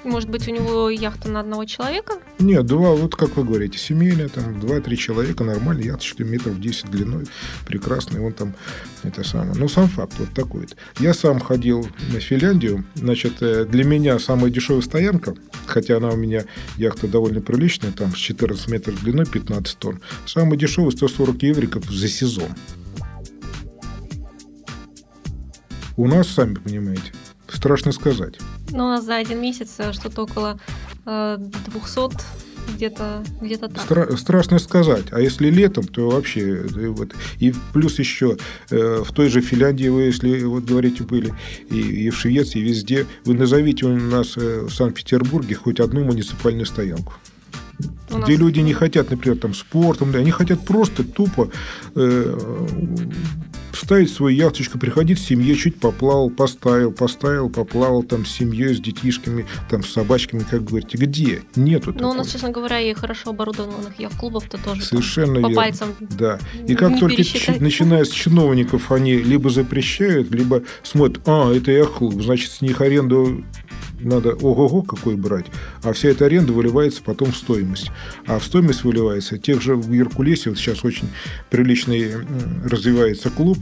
Может 0.04 0.30
быть, 0.30 0.46
у 0.48 0.52
него 0.52 0.90
яхта 0.90 1.28
на 1.28 1.40
одного 1.40 1.64
человека? 1.64 2.14
Нет, 2.38 2.66
два, 2.66 2.94
вот 2.94 3.16
как 3.16 3.36
вы 3.36 3.44
говорите, 3.44 3.78
семейная, 3.78 4.28
там 4.28 4.60
два-три 4.60 4.96
человека, 4.96 5.42
нормально, 5.42 5.82
яхточка 5.82 6.24
метров 6.24 6.60
10 6.60 6.90
длиной, 6.90 7.26
прекрасный, 7.66 8.20
он 8.20 8.32
там, 8.32 8.54
это 9.02 9.24
самое. 9.24 9.54
Но 9.54 9.68
сам 9.68 9.88
факт 9.88 10.14
вот 10.18 10.32
такой. 10.34 10.68
Я 11.00 11.14
сам 11.14 11.40
ходил 11.40 11.88
на 12.12 12.20
Финляндию, 12.20 12.84
значит, 12.94 13.42
э, 13.42 13.64
для 13.64 13.84
меня 13.84 14.18
самая 14.18 14.50
дешевая 14.50 14.82
стоянка, 14.82 15.34
хотя 15.66 15.96
она 15.96 16.10
у 16.10 16.16
меня, 16.16 16.44
яхта 16.76 17.08
довольно 17.08 17.40
приличная, 17.40 17.90
там 17.92 18.12
с 18.14 18.18
14 18.18 18.68
метров 18.68 19.02
длиной, 19.02 19.26
15 19.26 19.78
тонн, 19.78 20.00
самый 20.26 20.56
дешевый 20.56 20.92
140 20.92 21.42
евриков 21.42 21.84
за 21.90 22.08
сезон. 22.08 22.48
У 25.96 26.06
нас, 26.06 26.28
сами 26.28 26.54
понимаете, 26.54 27.12
страшно 27.52 27.92
сказать. 27.92 28.34
Ну, 28.70 28.84
у 28.84 28.88
нас 28.88 29.04
за 29.04 29.16
один 29.16 29.40
месяц 29.40 29.74
э, 29.78 29.92
что-то 29.92 30.22
около 30.22 30.58
э, 31.06 31.38
200 31.38 32.48
где-то 32.74 33.24
где 33.40 33.56
так. 33.56 33.72
Стра- 33.72 34.16
страшно 34.16 34.58
сказать. 34.58 35.06
А 35.10 35.20
если 35.20 35.50
летом, 35.50 35.84
то 35.84 36.10
вообще 36.10 36.64
вот. 36.88 37.14
И 37.38 37.54
плюс 37.72 37.98
еще 37.98 38.36
э, 38.70 39.02
в 39.04 39.12
той 39.12 39.28
же 39.28 39.40
Финляндии 39.40 39.88
вы, 39.88 40.02
если 40.02 40.44
вот 40.44 40.64
говорите, 40.64 41.02
были 41.02 41.32
и, 41.70 41.80
и 41.80 42.10
в 42.10 42.18
Швеции, 42.18 42.60
и 42.60 42.62
везде, 42.62 43.06
вы 43.24 43.34
назовите 43.34 43.86
у 43.86 43.96
нас 43.96 44.36
э, 44.36 44.66
в 44.68 44.70
Санкт-Петербурге 44.70 45.54
хоть 45.54 45.80
одну 45.80 46.04
муниципальную 46.04 46.66
стоянку. 46.66 47.14
У 48.10 48.18
где 48.18 48.32
нас... 48.32 48.40
люди 48.40 48.60
не 48.60 48.74
хотят, 48.74 49.10
например, 49.10 49.38
там 49.38 49.54
спортом, 49.54 50.14
они 50.14 50.30
хотят 50.30 50.64
просто 50.64 51.04
тупо 51.04 51.50
э, 51.94 52.66
ставить 53.78 54.12
свою 54.12 54.36
яхточку, 54.36 54.78
приходить 54.78 55.18
в 55.18 55.26
семье, 55.26 55.54
чуть 55.56 55.76
поплавал, 55.80 56.30
поставил, 56.30 56.92
поставил, 56.92 57.48
поплавал 57.50 58.02
там 58.02 58.24
с 58.26 58.30
семьей, 58.30 58.74
с 58.74 58.80
детишками, 58.80 59.46
там 59.70 59.82
с 59.82 59.90
собачками, 59.92 60.40
как 60.48 60.64
говорите. 60.64 60.98
Где? 60.98 61.42
Нету 61.56 61.94
Ну, 61.98 62.10
у 62.10 62.14
нас, 62.14 62.30
честно 62.32 62.50
говоря, 62.50 62.80
и 62.80 62.92
хорошо 62.94 63.30
оборудованных 63.30 63.98
яхт-клубов-то 63.98 64.58
тоже 64.58 64.82
Совершенно 64.82 65.34
там, 65.34 65.42
по 65.42 65.48
верно. 65.48 65.56
пальцам 65.62 65.88
Да. 66.00 66.38
И 66.66 66.74
как 66.74 66.98
только 66.98 67.22
чи- 67.24 67.58
начиная 67.60 68.04
с 68.04 68.10
чиновников, 68.10 68.90
они 68.92 69.14
либо 69.16 69.50
запрещают, 69.50 70.30
либо 70.30 70.62
смотрят, 70.82 71.20
а, 71.26 71.52
это 71.52 71.70
яхт-клуб, 71.70 72.22
значит, 72.22 72.50
с 72.50 72.60
них 72.60 72.80
аренду 72.80 73.44
надо 74.00 74.34
ого-го 74.34 74.82
какой 74.82 75.16
брать, 75.16 75.46
а 75.82 75.92
вся 75.92 76.08
эта 76.08 76.26
аренда 76.26 76.52
выливается 76.52 77.02
потом 77.02 77.32
в 77.32 77.36
стоимость. 77.36 77.90
А 78.26 78.38
в 78.38 78.44
стоимость 78.44 78.84
выливается 78.84 79.38
тех 79.38 79.60
же 79.60 79.74
в 79.74 79.90
Геркулесе, 79.90 80.50
вот 80.50 80.58
сейчас 80.58 80.84
очень 80.84 81.08
приличный 81.50 82.12
развивается 82.64 83.30
клуб, 83.30 83.58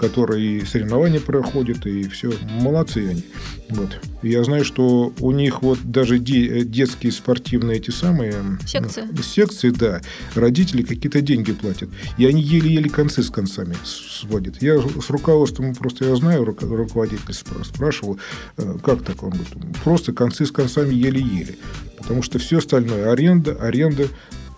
который 0.00 0.42
и 0.42 0.64
соревнования 0.64 1.20
проходит, 1.20 1.86
и 1.86 2.08
все. 2.08 2.32
Молодцы 2.60 3.06
они. 3.10 3.24
Вот. 3.68 4.00
Я 4.22 4.42
знаю, 4.44 4.64
что 4.64 5.12
у 5.20 5.30
них 5.32 5.62
вот 5.62 5.78
даже 5.84 6.18
де- 6.18 6.64
детские 6.64 7.12
спортивные 7.12 7.76
эти 7.76 7.90
самые... 7.90 8.34
Секции. 8.66 9.04
Секции, 9.22 9.70
да. 9.70 10.00
Родители 10.34 10.82
какие-то 10.82 11.20
деньги 11.20 11.52
платят. 11.52 11.90
И 12.16 12.24
они 12.26 12.42
еле-еле 12.42 12.88
концы 12.88 13.22
с 13.22 13.30
концами 13.30 13.76
сводят. 13.84 14.62
Я 14.62 14.80
с 14.80 15.10
руководством, 15.10 15.74
просто 15.74 16.06
я 16.06 16.16
знаю, 16.16 16.44
руко- 16.44 16.66
руководитель 16.66 17.30
спра- 17.30 17.64
спрашивал, 17.64 18.18
э, 18.56 18.76
как 18.82 19.02
так 19.04 19.22
он 19.22 19.30
говорит, 19.30 19.48
просто 19.84 20.12
концы 20.12 20.46
с 20.46 20.50
концами 20.50 20.94
еле-еле. 20.94 21.56
Потому 21.98 22.22
что 22.22 22.38
все 22.38 22.58
остальное 22.58 23.12
аренда, 23.12 23.52
аренда, 23.52 24.06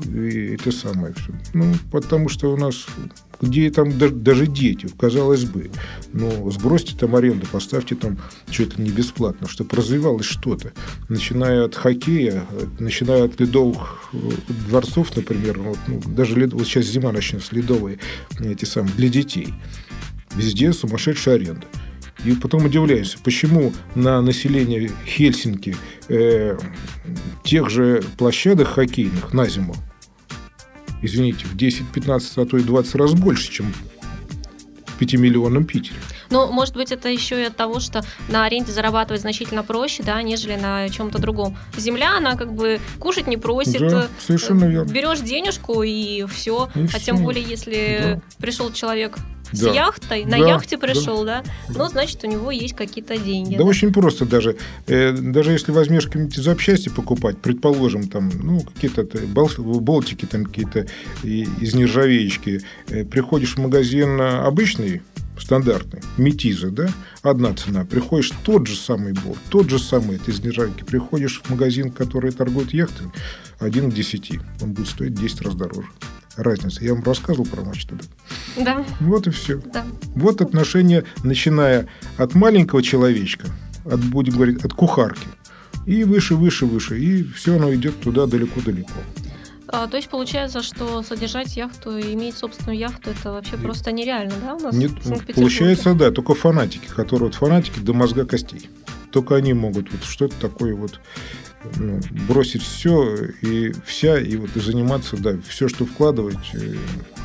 и 0.05 0.57
это 0.59 0.73
самое 0.73 1.13
все. 1.15 1.33
Ну, 1.53 1.75
потому 1.91 2.29
что 2.29 2.53
у 2.53 2.57
нас 2.57 2.87
где 3.43 3.71
там 3.71 3.99
да- 3.99 4.09
даже 4.09 4.47
дети, 4.47 4.89
казалось 4.99 5.45
бы. 5.45 5.71
Ну, 6.13 6.51
сбросьте 6.51 6.97
там 6.97 7.15
аренду, 7.17 7.47
поставьте 7.51 7.95
там 7.97 8.17
что-то 8.51 8.81
не 8.81 8.91
бесплатно, 8.91 9.49
чтобы 9.49 9.77
развивалось 9.77 10.27
что-то. 10.27 10.73
Начиная 11.09 11.65
от 11.65 11.75
хоккея, 11.75 12.45
э, 12.51 12.67
начиная 12.79 13.25
от 13.25 13.39
ледовых 13.41 13.99
э, 14.13 14.17
дворцов, 14.69 15.15
например, 15.17 15.59
вот, 15.59 15.79
ну, 15.89 16.01
даже 16.07 16.37
лед- 16.37 16.53
вот 16.55 16.67
сейчас 16.67 16.87
зима 16.87 17.13
начнется, 17.13 17.55
ледовые 17.55 17.99
эти 18.39 18.65
самые, 18.65 18.95
для 18.95 19.09
детей. 19.09 19.53
Везде 20.37 20.73
сумасшедшая 20.73 21.35
аренда. 21.35 21.67
И 22.25 22.33
потом 22.33 22.67
удивляемся, 22.67 23.19
почему 23.25 23.73
на 23.97 24.23
население 24.23 24.93
Хельсинки 25.05 25.77
э, 26.09 26.57
тех 27.43 27.69
же 27.69 28.05
площадок 28.17 28.69
хоккейных 28.69 29.33
на 29.33 29.47
зиму, 29.49 29.75
извините, 31.03 31.47
в 31.47 31.57
10, 31.57 31.89
15, 31.93 32.39
а 32.39 32.47
то 32.47 32.57
и 32.57 32.63
20 32.63 32.95
раз 32.95 33.15
больше, 33.15 33.51
чем 33.51 33.73
в 34.87 34.99
5 34.99 35.15
миллионном 35.15 35.65
Питере. 35.65 35.97
Ну, 36.31 36.51
может 36.51 36.75
быть, 36.75 36.91
это 36.93 37.11
еще 37.11 37.43
и 37.43 37.45
от 37.45 37.57
того, 37.57 37.79
что 37.79 38.03
на 38.29 38.47
аренде 38.47 38.73
зарабатывать 38.73 39.21
значительно 39.21 39.63
проще, 39.63 40.03
да, 40.03 40.23
нежели 40.23 40.57
на 40.57 40.89
чем-то 40.89 41.19
другом. 41.19 41.59
Земля, 41.77 42.17
она 42.17 42.37
как 42.37 42.55
бы 42.55 42.81
кушать 42.99 43.27
не 43.27 43.37
просит. 43.37 43.81
Да, 43.81 44.09
совершенно 44.19 44.65
верно. 44.65 44.91
Берешь 44.91 45.21
денежку 45.21 45.83
и 45.83 46.25
все. 46.27 46.71
И 46.75 46.87
а 46.95 46.99
тем 46.99 47.17
всё. 47.17 47.25
более, 47.25 47.45
если 47.45 48.23
пришел 48.39 48.73
человек 48.73 49.19
с 49.53 49.61
Да. 49.61 49.71
яхтой, 49.73 50.25
на 50.25 50.39
Да, 50.39 50.49
яхте 50.49 50.77
да. 50.77 50.87
пришел, 50.87 51.25
да, 51.25 51.43
Да. 51.69 51.75
ну, 51.79 51.89
значит, 51.89 52.23
у 52.25 52.27
него 52.27 52.51
есть 52.51 52.75
какие-то 52.75 53.17
деньги. 53.19 53.57
Да, 53.57 53.65
очень 53.65 53.93
просто 53.93 54.25
даже. 54.27 54.57
Э, 54.87 55.13
даже 55.13 55.53
если 55.53 55.73
возьмешь 55.73 56.07
какие-нибудь 56.07 56.37
запчасти 56.37 56.89
покупать, 56.89 57.39
предположим, 57.39 58.09
там, 58.09 58.31
ну, 58.43 58.61
какие-то 58.61 59.05
бол- 59.29 59.81
болтики 59.81 60.25
там 60.27 60.45
какие-то 60.45 60.87
из 61.23 61.75
нержавеечки, 61.75 62.63
э, 62.89 63.05
приходишь 63.05 63.55
в 63.57 63.59
магазин 63.59 64.21
обычный, 64.21 65.03
стандартный, 65.39 66.01
метиза, 66.19 66.71
да, 66.71 66.89
одна 67.23 67.53
цена. 67.55 67.85
Приходишь 67.85 68.31
тот 68.45 68.67
же 68.67 68.77
самый 68.77 69.13
болт, 69.13 69.39
тот 69.49 69.69
же 69.71 69.79
самый, 69.79 70.17
это 70.17 70.31
из 70.31 70.41
нержавейки. 70.41 70.85
Приходишь 70.85 71.41
в 71.43 71.51
магазин, 71.51 71.91
который 71.91 72.33
торгует 72.33 72.73
яхтами, 72.75 73.11
один 73.59 73.91
к 73.91 73.95
десяти. 73.95 74.41
Он 74.61 74.73
будет 74.73 74.89
стоить 74.89 75.15
10 75.15 75.41
раз 75.43 75.55
дороже. 75.55 75.89
Разница. 76.37 76.83
Я 76.85 76.95
вам 76.95 77.03
рассказывал 77.03 77.47
про 77.47 77.63
матч 77.63 77.87
тогда. 77.87 78.05
Да, 78.57 78.85
Вот 79.01 79.27
и 79.27 79.31
все. 79.31 79.61
да. 79.73 79.85
Вот 80.15 80.41
отношения, 80.41 81.05
начиная 81.23 81.89
от 82.17 82.35
маленького 82.35 82.83
человечка, 82.83 83.47
от, 83.85 84.01
будем 84.01 84.35
говорить, 84.35 84.65
от 84.65 84.73
кухарки, 84.73 85.27
и 85.87 86.05
выше, 86.05 86.37
выше, 86.37 86.67
выше, 86.67 86.99
и 86.99 87.23
все 87.25 87.57
оно 87.57 87.75
идет 87.75 88.01
туда 88.01 88.27
далеко-далеко. 88.27 88.93
А, 89.69 89.87
то 89.87 89.97
есть 89.97 90.09
получается, 90.11 90.63
что 90.63 91.03
содержать 91.03 91.57
яхту 91.57 91.97
и 91.97 92.13
иметь 92.13 92.37
собственную 92.37 92.79
яхту 92.79 93.11
это 93.11 93.33
вообще 93.33 93.57
просто 93.57 93.91
нереально, 93.91 94.35
да, 94.45 94.55
у 94.55 94.61
нас 94.61 94.75
Нет, 94.75 94.91
в 95.03 95.35
получается, 95.35 95.95
да, 95.95 96.11
только 96.11 96.35
фанатики, 96.35 96.87
которые 96.87 97.29
вот 97.29 97.35
фанатики 97.35 97.81
до 97.81 97.95
мозга 97.95 98.27
костей. 98.27 98.69
Только 99.11 99.35
они 99.35 99.55
могут 99.55 99.91
вот 99.91 100.05
что-то 100.05 100.35
такое 100.37 100.75
вот 100.75 101.01
ну, 101.77 102.01
бросить 102.29 102.63
все 102.63 103.27
и 103.43 103.73
вся, 103.87 104.19
и 104.19 104.37
вот 104.37 104.51
и 104.57 104.61
заниматься, 104.61 105.17
да, 105.17 105.37
все, 105.49 105.69
что 105.69 105.85
вкладывать, 105.87 106.51
э, 106.55 106.75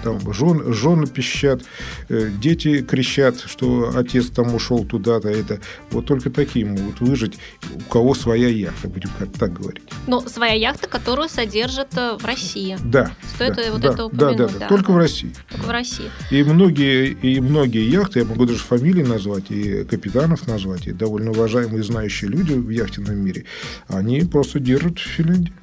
там 0.04 0.34
жен, 0.34 0.74
жены 0.74 1.08
пищат, 1.08 1.64
э, 2.10 2.30
дети 2.40 2.82
кричат, 2.82 3.40
что 3.40 3.92
отец 3.96 4.28
там 4.28 4.54
ушел 4.56 4.84
туда-то, 4.86 5.30
это. 5.30 5.60
Вот 5.92 6.06
только 6.06 6.30
такие 6.30 6.66
могут 6.66 7.02
выжить, 7.02 7.38
у 7.74 7.80
кого 7.92 8.14
своя 8.16 8.48
яхта, 8.48 8.88
будем 8.88 9.10
как 9.18 9.32
так 9.34 9.54
говорить. 9.54 9.84
Ну, 10.08 10.22
своя 10.28 10.54
яхта, 10.54 10.88
которую 10.88 11.30
содержат 11.30 11.96
э, 11.98 12.18
в 12.18 12.26
России. 12.26 12.78
Да. 12.84 13.12
Стоит 13.36 13.56
да, 13.56 13.72
вот 13.72 13.82
да, 13.82 13.94
это 13.94 14.06
упомянуть, 14.06 14.38
да, 14.38 14.48
да, 14.48 14.60
да. 14.60 14.68
только 14.68 14.92
в 14.92 14.98
России. 14.98 15.34
Только 15.50 15.66
в 15.66 15.72
России. 15.72 16.10
И 16.32 16.44
многие, 16.44 17.08
и 17.08 17.40
многие 17.40 17.90
яхты, 17.90 18.20
я 18.20 18.26
могу 18.26 18.46
даже 18.46 18.60
фамилии 18.60 19.04
назвать, 19.04 19.50
и 19.50 19.84
капитанов 19.84 20.48
назвать, 20.48 20.88
и 20.88 20.92
довольно 20.92 21.32
уважаемые 21.32 21.84
знающие 21.84 22.30
люди 22.30 22.54
в 22.54 22.70
яхтенном 22.70 23.18
мире, 23.18 23.46
они 23.88 24.22
просто 24.22 24.60
держат 24.60 25.00
в 25.00 25.02
Финляндии. 25.02 25.54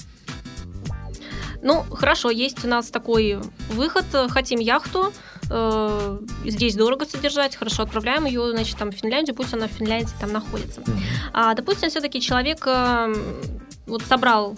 Ну, 1.64 1.82
хорошо, 1.90 2.28
есть 2.28 2.62
у 2.64 2.68
нас 2.68 2.90
такой 2.90 3.38
выход. 3.70 4.04
Хотим 4.28 4.60
яхту, 4.60 5.12
э, 5.50 6.18
здесь 6.44 6.74
дорого 6.74 7.06
содержать, 7.06 7.56
хорошо, 7.56 7.84
отправляем 7.84 8.26
ее, 8.26 8.50
значит, 8.50 8.76
там 8.76 8.92
в 8.92 8.94
Финляндию, 8.94 9.34
пусть 9.34 9.54
она 9.54 9.66
в 9.66 9.70
Финляндии 9.70 10.12
там 10.20 10.30
находится. 10.30 10.82
А, 11.32 11.54
допустим, 11.54 11.88
все-таки 11.88 12.20
человек 12.20 12.62
э, 12.66 13.14
вот 13.86 14.02
собрал 14.02 14.54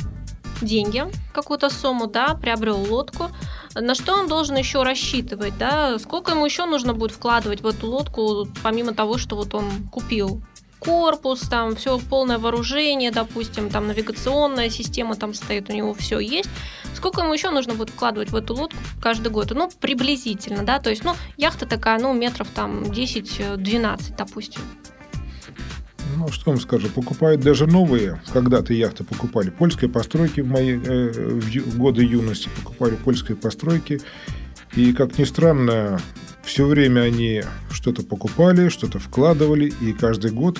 деньги, 0.60 1.04
какую-то 1.32 1.70
сумму, 1.70 2.08
да, 2.08 2.34
приобрел 2.34 2.78
лодку. 2.90 3.30
На 3.74 3.94
что 3.94 4.14
он 4.14 4.26
должен 4.26 4.56
еще 4.56 4.82
рассчитывать, 4.82 5.56
да? 5.58 6.00
Сколько 6.00 6.32
ему 6.32 6.44
еще 6.44 6.66
нужно 6.66 6.92
будет 6.92 7.12
вкладывать 7.12 7.60
в 7.60 7.66
эту 7.68 7.86
лодку, 7.86 8.48
помимо 8.64 8.94
того, 8.94 9.16
что 9.16 9.36
вот 9.36 9.54
он 9.54 9.70
купил 9.92 10.42
корпус, 10.86 11.40
там 11.40 11.74
все 11.74 11.98
полное 11.98 12.38
вооружение, 12.38 13.10
допустим, 13.10 13.68
там 13.68 13.88
навигационная 13.88 14.70
система 14.70 15.16
там 15.16 15.34
стоит, 15.34 15.68
у 15.68 15.72
него 15.72 15.92
все 15.92 16.20
есть. 16.20 16.48
Сколько 16.94 17.22
ему 17.22 17.34
еще 17.34 17.50
нужно 17.50 17.74
будет 17.74 17.90
вкладывать 17.90 18.30
в 18.30 18.36
эту 18.36 18.54
лодку 18.54 18.78
каждый 19.02 19.32
год? 19.32 19.50
Ну, 19.50 19.68
приблизительно, 19.80 20.62
да, 20.62 20.78
то 20.78 20.90
есть, 20.90 21.04
ну, 21.04 21.14
яхта 21.36 21.66
такая, 21.66 21.98
ну, 21.98 22.14
метров 22.14 22.48
там 22.54 22.84
10-12, 22.84 24.16
допустим. 24.16 24.62
Ну, 26.16 26.28
что 26.28 26.52
вам 26.52 26.60
скажу, 26.60 26.88
покупают 26.88 27.40
даже 27.40 27.66
новые, 27.66 28.20
когда-то 28.32 28.72
яхты 28.72 29.02
покупали, 29.02 29.50
польские 29.50 29.90
постройки 29.90 30.40
в 30.40 30.46
мои 30.46 30.78
э, 30.78 31.10
в 31.10 31.76
годы 31.76 32.04
юности, 32.04 32.48
покупали 32.62 32.94
польские 32.94 33.36
постройки, 33.36 34.00
и, 34.76 34.92
как 34.92 35.18
ни 35.18 35.24
странно, 35.24 36.00
все 36.46 36.64
время 36.64 37.00
они 37.00 37.42
что-то 37.70 38.02
покупали, 38.02 38.68
что-то 38.68 38.98
вкладывали, 38.98 39.72
и 39.80 39.92
каждый 39.92 40.30
год 40.30 40.58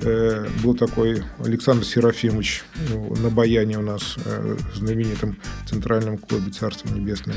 э, 0.00 0.46
был 0.62 0.74
такой 0.74 1.24
Александр 1.38 1.84
Серафимович 1.84 2.62
ну, 2.88 3.14
на 3.16 3.30
Баяне 3.30 3.78
у 3.78 3.82
нас, 3.82 4.14
э, 4.24 4.56
знаменитом 4.74 5.36
центральном 5.66 6.18
клубе 6.18 6.52
«Царство 6.52 6.88
небесное». 6.88 7.36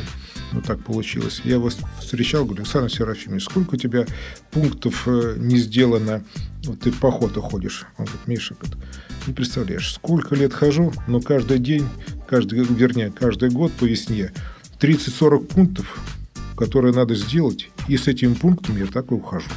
Ну, 0.53 0.61
так 0.61 0.79
получилось. 0.83 1.41
Я 1.43 1.55
его 1.55 1.69
встречал, 1.99 2.45
говорю, 2.45 2.61
Александр 2.61 2.91
Серафимович, 2.91 3.43
сколько 3.43 3.73
у 3.73 3.77
тебя 3.77 4.05
пунктов 4.51 5.07
э, 5.07 5.33
не 5.37 5.57
сделано, 5.57 6.23
вот 6.65 6.79
ты 6.79 6.91
в 6.91 6.99
поход 6.99 7.35
уходишь. 7.35 7.87
Он 7.97 8.05
говорит, 8.05 8.27
Миша, 8.27 8.55
говорит, 8.59 8.77
не 9.25 9.33
представляешь, 9.33 9.91
сколько 9.91 10.35
лет 10.35 10.53
хожу, 10.53 10.93
но 11.07 11.19
каждый 11.19 11.57
день, 11.57 11.87
каждый, 12.29 12.63
вернее, 12.63 13.11
каждый 13.11 13.49
год 13.49 13.71
по 13.73 13.85
весне 13.85 14.31
30-40 14.79 15.45
пунктов, 15.47 15.99
которые 16.55 16.93
надо 16.93 17.15
сделать, 17.15 17.69
и 17.87 17.97
с 17.97 18.07
этим 18.07 18.35
пунктом 18.35 18.77
я 18.77 18.85
так 18.85 19.11
и 19.11 19.13
ухожу. 19.13 19.49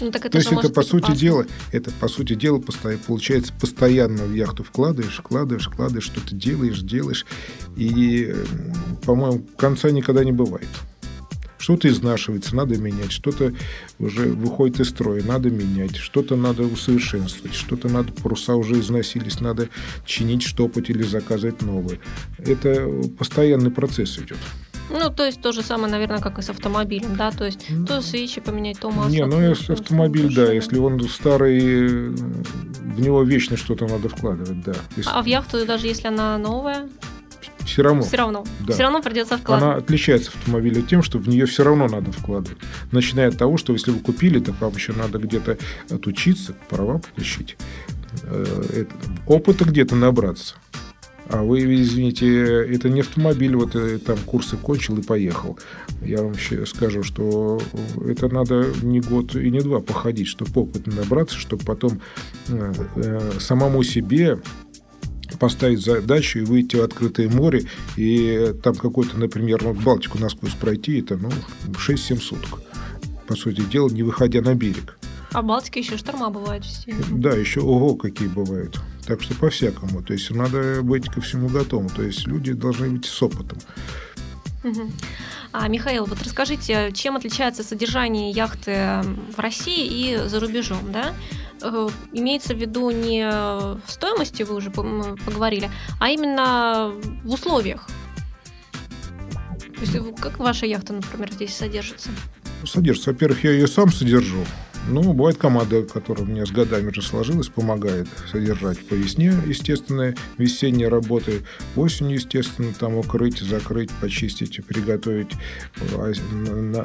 Ну, 0.00 0.10
так 0.10 0.26
это 0.26 0.32
То 0.32 0.38
есть 0.38 0.52
это, 0.52 0.68
по 0.70 0.82
сути 0.82 1.04
опасно. 1.04 1.20
дела, 1.20 1.46
это, 1.72 1.90
по 1.92 2.08
сути 2.08 2.34
дела, 2.34 2.62
получается, 3.06 3.52
постоянно 3.58 4.24
в 4.24 4.34
яхту 4.34 4.64
вкладываешь, 4.64 5.16
вкладываешь, 5.16 5.66
вкладываешь, 5.66 6.04
что-то 6.04 6.34
делаешь, 6.34 6.80
делаешь, 6.80 7.24
и, 7.76 8.34
по-моему, 9.04 9.46
конца 9.56 9.90
никогда 9.90 10.24
не 10.24 10.32
бывает. 10.32 10.68
Что-то 11.58 11.88
изнашивается, 11.88 12.54
надо 12.54 12.76
менять, 12.76 13.12
что-то 13.12 13.54
уже 13.98 14.28
выходит 14.28 14.80
из 14.80 14.90
строя, 14.90 15.22
надо 15.22 15.48
менять, 15.48 15.96
что-то 15.96 16.36
надо 16.36 16.64
усовершенствовать, 16.64 17.54
что-то 17.54 17.88
надо, 17.88 18.12
паруса 18.12 18.56
уже 18.56 18.80
износились, 18.80 19.40
надо 19.40 19.70
чинить, 20.04 20.42
штопать 20.42 20.90
или 20.90 21.02
заказывать 21.02 21.62
новые. 21.62 22.00
Это 22.38 22.86
постоянный 23.16 23.70
процесс 23.70 24.18
идет. 24.18 24.38
Ну, 24.90 25.10
то 25.10 25.24
есть 25.24 25.40
то 25.40 25.52
же 25.52 25.62
самое, 25.62 25.90
наверное, 25.90 26.20
как 26.20 26.38
и 26.38 26.42
с 26.42 26.50
автомобилем, 26.50 27.16
да? 27.16 27.30
То 27.30 27.44
есть 27.46 27.66
то 27.86 28.00
свечи 28.02 28.40
поменять, 28.40 28.78
то 28.78 28.90
масло. 28.90 29.10
Не, 29.10 29.24
ну 29.26 29.40
если 29.40 29.72
автомобиль, 29.72 30.34
да, 30.34 30.52
если 30.52 30.78
он 30.78 31.00
старый, 31.08 32.08
в 32.10 33.00
него 33.00 33.22
вечно 33.22 33.56
что-то 33.56 33.86
надо 33.86 34.08
вкладывать, 34.08 34.62
да. 34.62 34.74
Если- 34.96 35.10
А 35.12 35.22
в 35.22 35.26
яхту, 35.26 35.64
даже 35.66 35.86
если 35.86 36.08
она 36.08 36.36
новая, 36.38 36.88
все 37.64 37.82
равно. 37.82 38.02
все 38.02 38.16
равно. 38.18 38.44
да. 38.60 38.74
Все 38.74 38.82
равно 38.82 39.00
придется 39.02 39.34
Она 39.34 39.42
вкладывать. 39.42 39.84
отличается 39.84 40.30
от 40.30 40.36
автомобиля 40.36 40.82
тем, 40.82 41.02
что 41.02 41.18
в 41.18 41.28
нее 41.28 41.46
все 41.46 41.64
равно 41.64 41.88
надо 41.88 42.12
вкладывать. 42.12 42.58
Начиная 42.92 43.28
от 43.28 43.38
того, 43.38 43.56
что 43.56 43.72
если 43.72 43.90
вы 43.90 44.00
купили, 44.00 44.38
то 44.38 44.52
вам 44.60 44.74
еще 44.74 44.92
надо 44.92 45.18
где-то 45.18 45.56
отучиться, 45.90 46.54
права 46.68 47.00
получить, 47.14 47.56
э, 48.22 48.84
опыта 49.26 49.64
где-то 49.64 49.96
набраться. 49.96 50.56
А 51.28 51.42
вы, 51.42 51.60
извините, 51.82 52.26
это 52.66 52.90
не 52.90 53.00
автомобиль, 53.00 53.56
вот 53.56 53.74
э, 53.74 53.98
там 53.98 54.18
курсы 54.26 54.56
кончил 54.56 54.98
и 54.98 55.02
поехал. 55.02 55.58
Я 56.02 56.22
вам 56.22 56.36
ща 56.36 56.66
скажу, 56.66 57.02
что 57.02 57.60
это 58.06 58.28
надо 58.28 58.70
не 58.82 59.00
год 59.00 59.34
и 59.34 59.50
не 59.50 59.60
два 59.60 59.80
походить, 59.80 60.26
чтобы 60.26 60.60
опыт 60.60 60.86
набраться, 60.86 61.36
чтобы 61.36 61.64
потом 61.64 62.00
э, 62.48 62.72
э, 62.96 63.30
самому 63.40 63.82
себе 63.82 64.38
поставить 65.38 65.80
задачу 65.80 66.40
и 66.40 66.44
выйти 66.44 66.76
в 66.76 66.82
открытое 66.82 67.28
море, 67.28 67.64
и 67.96 68.54
там 68.62 68.74
какой-то, 68.74 69.18
например, 69.18 69.60
вот 69.64 69.76
Балтику 69.78 70.18
насквозь 70.18 70.54
пройти, 70.54 71.00
это 71.00 71.16
ну, 71.16 71.30
6-7 71.68 72.20
суток. 72.20 72.60
По 73.26 73.34
сути 73.34 73.62
дела, 73.62 73.88
не 73.88 74.02
выходя 74.02 74.42
на 74.42 74.54
берег. 74.54 74.98
А 75.32 75.42
в 75.42 75.46
Балтике 75.46 75.80
еще 75.80 75.96
шторма 75.96 76.30
бывают 76.30 76.64
все. 76.64 76.94
Да, 77.10 77.30
еще 77.30 77.60
ого, 77.60 77.96
какие 77.96 78.28
бывают. 78.28 78.78
Так 79.06 79.22
что 79.22 79.34
по-всякому. 79.34 80.02
То 80.02 80.14
есть 80.14 80.30
надо 80.30 80.80
быть 80.82 81.08
ко 81.08 81.20
всему 81.20 81.48
готовым. 81.48 81.88
То 81.88 82.02
есть 82.02 82.26
люди 82.26 82.52
должны 82.52 82.90
быть 82.90 83.06
с 83.06 83.22
опытом. 83.22 83.58
А, 85.52 85.68
Михаил, 85.68 86.06
вот 86.06 86.20
расскажите, 86.22 86.90
чем 86.92 87.16
отличается 87.16 87.62
содержание 87.62 88.30
яхты 88.30 89.02
в 89.36 89.38
России 89.38 89.86
и 89.86 90.28
за 90.28 90.40
рубежом, 90.40 90.90
да? 90.90 91.14
Э, 91.62 91.88
Имеется 92.12 92.54
в 92.54 92.58
виду 92.58 92.90
не 92.90 93.24
в 93.30 93.80
стоимости, 93.86 94.42
вы 94.42 94.56
уже 94.56 94.70
поговорили, 94.70 95.70
а 96.00 96.08
именно 96.10 96.92
в 97.22 97.32
условиях. 97.34 97.86
То 99.74 99.80
есть, 99.80 100.20
как 100.20 100.38
ваша 100.38 100.66
яхта, 100.66 100.94
например, 100.94 101.30
здесь 101.30 101.54
содержится? 101.54 102.10
Содержится. 102.64 103.12
Во-первых, 103.12 103.44
я 103.44 103.52
ее 103.52 103.68
сам 103.68 103.92
содержу. 103.92 104.44
Ну, 104.88 105.12
бывает 105.14 105.38
команда, 105.38 105.82
которая 105.82 106.24
у 106.24 106.28
меня 106.28 106.44
с 106.44 106.50
годами 106.50 106.90
уже 106.90 107.02
сложилась, 107.02 107.48
помогает 107.48 108.06
содержать 108.30 108.78
по 108.86 108.94
весне, 108.94 109.34
естественно, 109.46 110.14
весенние 110.36 110.88
работы, 110.88 111.42
осенью, 111.76 112.16
естественно, 112.16 112.72
там 112.78 112.96
укрыть, 112.96 113.40
закрыть, 113.40 113.90
почистить, 114.00 114.64
приготовить. 114.66 115.32
А 115.94 116.12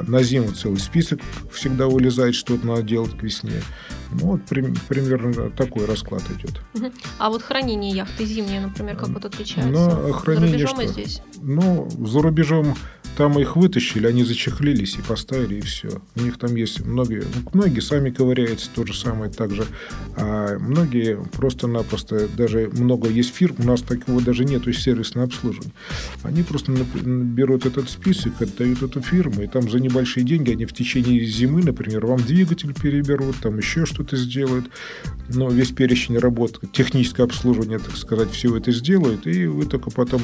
На, 0.06 0.22
зиму 0.22 0.52
целый 0.52 0.78
список 0.80 1.20
всегда 1.52 1.86
вылезает, 1.86 2.34
что-то 2.34 2.66
надо 2.66 2.82
делать 2.82 3.16
к 3.18 3.22
весне. 3.22 3.60
Ну, 4.12 4.32
вот 4.32 4.42
прим- 4.46 4.74
примерно 4.88 5.50
такой 5.50 5.84
расклад 5.86 6.22
идет. 6.38 6.60
А 7.18 7.28
вот 7.28 7.42
хранение 7.42 7.92
яхты 7.94 8.24
зимнее, 8.24 8.60
например, 8.60 8.96
как 8.96 9.08
вот 9.10 9.24
отличается? 9.24 9.70
Ну, 10.06 10.12
хранение 10.12 10.66
За 10.66 10.74
рубежом 10.74 10.80
и 10.80 10.84
что? 10.84 10.92
здесь? 10.92 11.22
Ну, 11.40 11.88
за 12.06 12.22
рубежом 12.22 12.74
там 13.16 13.38
их 13.38 13.56
вытащили, 13.56 14.06
они 14.06 14.24
зачехлились 14.24 14.96
и 14.96 15.02
поставили, 15.02 15.56
и 15.56 15.60
все. 15.60 16.00
У 16.16 16.20
них 16.20 16.38
там 16.38 16.54
есть 16.56 16.80
многие, 16.84 17.22
ну, 17.22 17.50
многие 17.52 17.80
сами 17.90 18.10
ковыряются, 18.10 18.70
то 18.72 18.86
же 18.86 18.94
самое 18.94 19.30
так 19.30 19.50
же. 19.52 19.64
А 20.16 20.58
многие 20.58 21.18
просто-напросто, 21.32 22.28
даже 22.28 22.70
много 22.72 23.08
есть 23.08 23.34
фирм, 23.34 23.56
у 23.58 23.64
нас 23.64 23.82
такого 23.82 24.20
даже 24.20 24.44
нету 24.44 24.72
сервисного 24.72 25.26
обслуживания. 25.26 25.72
Они 26.22 26.42
просто 26.42 26.72
берут 26.72 27.66
этот 27.66 27.90
список, 27.90 28.40
отдают 28.40 28.82
эту 28.82 29.00
фирму, 29.00 29.42
и 29.42 29.48
там 29.48 29.68
за 29.68 29.80
небольшие 29.80 30.24
деньги 30.24 30.52
они 30.52 30.66
в 30.66 30.72
течение 30.72 31.24
зимы, 31.24 31.62
например, 31.62 32.06
вам 32.06 32.20
двигатель 32.20 32.72
переберут, 32.72 33.36
там 33.42 33.58
еще 33.58 33.86
что-то 33.86 34.16
сделают, 34.16 34.66
но 35.28 35.48
весь 35.50 35.72
перечень 35.72 36.18
работ, 36.18 36.60
техническое 36.72 37.24
обслуживание, 37.24 37.78
так 37.80 37.96
сказать, 37.96 38.30
все 38.30 38.56
это 38.56 38.70
сделают, 38.70 39.26
и 39.26 39.46
вы 39.46 39.66
только 39.66 39.90
потом 39.90 40.22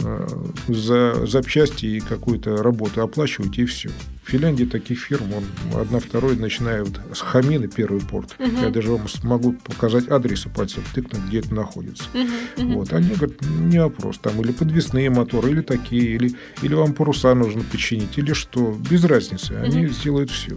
э, 0.00 0.28
за 0.66 1.26
запчасти 1.26 1.86
и 1.86 2.00
какую-то 2.00 2.56
работу 2.56 3.02
оплачиваете, 3.02 3.62
и 3.62 3.66
все. 3.66 3.90
В 4.24 4.30
Финляндии 4.30 4.64
таких 4.64 4.98
фирм, 4.98 5.26
он 5.34 5.44
одна, 5.80 6.00
второй, 6.00 6.36
начиная 6.36 6.82
вот 6.82 6.98
с 7.12 7.20
Хамина, 7.20 7.68
первый 7.68 8.00
порт. 8.00 8.34
Мгм. 8.38 8.62
Я 8.62 8.70
даже 8.70 8.90
вам 8.92 9.08
смогу 9.08 9.52
показать 9.52 10.08
адрес 10.08 10.46
и 10.46 10.48
пальцем 10.48 10.82
тыкнуть, 10.94 11.22
где 11.24 11.40
это 11.40 11.54
находится. 11.54 12.04
Мгм. 12.14 12.74
Вот. 12.74 12.92
Они 12.92 13.14
говорят, 13.14 13.40
не 13.42 13.78
вопрос, 13.82 14.18
там 14.18 14.40
или 14.40 14.52
подвесные 14.52 15.10
моторы, 15.10 15.50
или 15.50 15.60
такие, 15.60 16.14
или, 16.14 16.34
или 16.62 16.74
вам 16.74 16.94
паруса 16.94 17.34
нужно 17.34 17.62
починить, 17.62 18.16
или 18.18 18.32
что, 18.32 18.72
без 18.90 19.04
разницы, 19.04 19.52
они 19.52 19.84
Мгм. 19.84 19.92
сделают 19.92 20.30
все. 20.30 20.56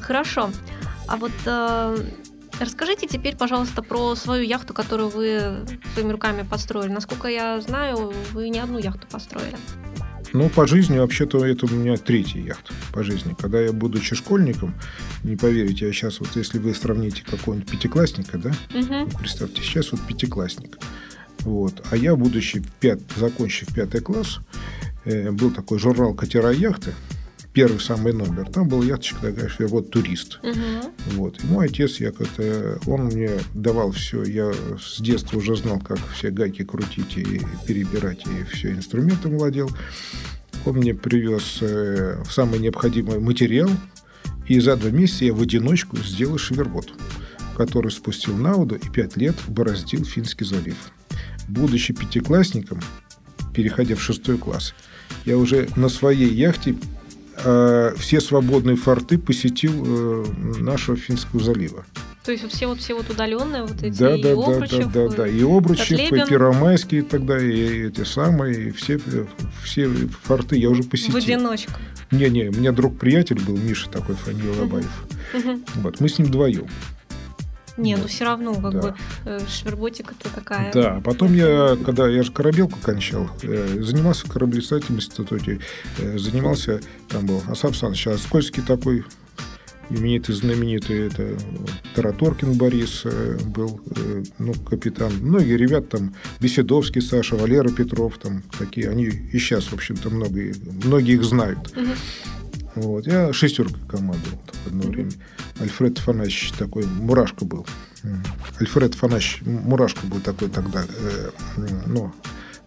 Хорошо. 0.00 0.50
А 1.08 1.16
вот 1.16 1.32
э, 1.46 1.96
расскажите 2.60 3.06
теперь, 3.06 3.36
пожалуйста, 3.36 3.82
про 3.82 4.14
свою 4.14 4.44
яхту, 4.44 4.74
которую 4.74 5.08
вы 5.08 5.56
своими 5.94 6.12
руками 6.12 6.42
построили. 6.48 6.92
Насколько 6.92 7.28
я 7.28 7.60
знаю, 7.60 8.12
вы 8.32 8.48
не 8.48 8.58
одну 8.60 8.78
яхту 8.78 9.06
построили. 9.08 9.56
Ну, 10.32 10.48
по 10.48 10.66
жизни, 10.66 10.98
вообще-то, 10.98 11.44
это 11.44 11.66
у 11.66 11.68
меня 11.68 11.96
третья 11.96 12.40
яхта 12.40 12.72
по 12.92 13.02
жизни. 13.02 13.34
Когда 13.38 13.60
я, 13.60 13.72
будучи 13.72 14.14
школьником, 14.14 14.74
не 15.22 15.36
поверите, 15.36 15.86
я 15.86 15.92
сейчас, 15.92 16.20
вот 16.20 16.30
если 16.34 16.58
вы 16.58 16.74
сравните 16.74 17.22
какого-нибудь 17.24 17.70
пятиклассника, 17.70 18.38
да. 18.38 18.52
Вот 19.04 19.18
Представьте, 19.18 19.62
сейчас 19.62 19.92
вот 19.92 20.00
пятиклассник. 20.02 20.78
Вот. 21.40 21.86
А 21.90 21.96
я, 21.96 22.16
будучи 22.16 22.62
пят, 22.80 23.00
закончив 23.16 23.72
пятый 23.74 24.00
класс, 24.00 24.40
э, 25.04 25.30
был 25.30 25.50
такой 25.50 25.78
журнал 25.78 26.14
«Катера 26.14 26.50
яхты», 26.50 26.92
первый 27.56 27.80
самый 27.80 28.12
номер. 28.12 28.50
Там 28.50 28.68
был 28.68 28.82
яхточка 28.82 29.32
такая, 29.32 29.48
что 29.48 29.62
я 29.62 29.68
вот 29.70 29.88
турист. 29.88 30.40
Мгм. 30.42 30.92
Вот. 31.12 31.42
И 31.42 31.46
мой 31.46 31.66
отец, 31.66 32.00
я 32.00 32.12
как-то, 32.12 32.78
он 32.84 33.06
мне 33.06 33.30
давал 33.54 33.92
все. 33.92 34.22
Я 34.24 34.52
с 34.78 35.00
детства 35.00 35.38
уже 35.38 35.56
знал, 35.56 35.80
как 35.80 35.98
все 36.14 36.30
гайки 36.30 36.64
крутить 36.64 37.16
и 37.16 37.40
перебирать, 37.66 38.24
и 38.26 38.44
все 38.52 38.72
инструментом 38.72 39.38
владел. 39.38 39.70
Он 40.66 40.76
мне 40.76 40.92
привез 40.92 41.58
э, 41.62 42.22
самый 42.28 42.58
необходимый 42.58 43.20
материал, 43.20 43.70
и 44.46 44.60
за 44.60 44.76
два 44.76 44.90
месяца 44.90 45.24
я 45.24 45.32
в 45.32 45.40
одиночку 45.40 45.96
сделал 45.96 46.36
шевербот, 46.36 46.92
который 47.56 47.90
спустил 47.90 48.36
на 48.36 48.52
воду 48.52 48.74
и 48.74 48.90
пять 48.90 49.16
лет 49.16 49.34
бороздил 49.48 50.04
Финский 50.04 50.44
залив. 50.44 50.76
Будучи 51.48 51.94
пятиклассником, 51.94 52.82
переходя 53.54 53.96
в 53.96 54.02
шестой 54.02 54.36
класс, 54.36 54.74
я 55.24 55.38
уже 55.38 55.70
на 55.74 55.88
своей 55.88 56.28
яхте 56.28 56.76
все 57.98 58.20
свободные 58.20 58.76
форты 58.76 59.18
посетил 59.18 59.72
э, 59.86 60.24
нашего 60.58 60.96
Финского 60.96 61.42
залива. 61.42 61.84
То 62.24 62.32
есть 62.32 62.48
все 62.52 62.66
вот 62.66 62.80
все 62.80 62.94
вот 62.94 63.08
удаленные 63.08 63.62
вот 63.62 63.80
эти 63.82 63.96
Да, 63.96 64.16
и 64.16 64.22
да, 64.22 64.34
да, 64.34 64.34
да, 64.34 64.50
Обручев, 64.50 64.92
да, 64.92 65.08
да. 65.08 65.28
И 65.28 65.42
Обручев, 65.44 65.90
и 65.92 65.96
Котлебин. 65.96 66.26
Первомайские 66.26 67.02
тогда, 67.04 67.38
и 67.38 67.86
эти 67.88 68.02
самые, 68.02 68.68
и 68.68 68.70
все, 68.72 68.98
все 69.62 69.88
форты 70.24 70.56
я 70.56 70.68
уже 70.70 70.82
в 70.82 70.88
посетил. 70.88 71.16
одиночку. 71.16 71.72
Не-не, 72.10 72.48
у 72.48 72.52
меня 72.52 72.72
друг-приятель 72.72 73.40
был, 73.40 73.56
Миша 73.56 73.88
такой, 73.90 74.16
фамилия. 74.16 74.60
Лобаев. 74.60 75.04
Вот, 75.76 76.00
мы 76.00 76.08
с 76.08 76.18
ним 76.18 76.26
вдвоем. 76.28 76.66
Не, 77.76 77.96
ну 77.96 78.02
Вот. 78.02 78.10
все 78.10 78.24
равно, 78.24 78.54
как 78.54 78.72
Да. 78.72 78.80
бы 78.80 78.94
э, 79.24 79.40
шверботика-то 79.48 80.28
такая. 80.34 80.72
Да, 80.72 81.00
потом 81.04 81.34
я, 81.34 81.76
когда 81.84 82.08
я 82.08 82.22
же 82.22 82.32
корабелку 82.32 82.78
кончал, 82.82 83.28
э, 83.42 83.78
занимался 83.82 84.28
кораблестроительным 84.28 84.98
институте, 85.00 85.60
э, 85.98 86.18
занимался, 86.18 86.80
там 87.08 87.26
был 87.26 87.42
Асап 87.48 87.76
Саныч, 87.76 88.06
а 88.08 88.16
Скользкий 88.18 88.62
такой 88.62 89.04
именитый, 89.88 90.34
знаменитый, 90.34 91.06
это 91.06 91.38
Тараторкин 91.94 92.54
Борис 92.54 93.02
э, 93.04 93.38
был, 93.44 93.80
ну, 94.38 94.52
капитан. 94.54 95.12
Многие 95.20 95.56
ребят 95.56 95.88
там, 95.90 96.14
Беседовский 96.40 97.00
Саша, 97.00 97.36
Валера 97.36 97.68
Петров, 97.68 98.18
там 98.18 98.42
такие, 98.58 98.90
они 98.90 99.04
и 99.04 99.38
сейчас, 99.38 99.66
в 99.66 99.74
общем-то, 99.74 100.10
многие, 100.10 100.54
многие 100.84 101.14
их 101.14 101.24
знают. 101.24 101.76
Мгм. 101.76 101.92
Вот. 102.76 103.06
Я 103.06 103.32
шестеркой 103.32 103.82
командовал 103.88 104.38
в 104.64 104.66
одно 104.66 104.82
время. 104.82 105.10
Альфред 105.58 105.98
Фанасьевич 105.98 106.52
такой, 106.52 106.86
Мурашко 106.86 107.44
был. 107.44 107.66
Альфред 108.60 108.94
Фанасьевич 108.94 109.42
Мурашко 109.44 110.06
был 110.06 110.20
такой 110.20 110.48
тогда, 110.48 110.84
э, 110.86 111.30
ну, 111.86 112.12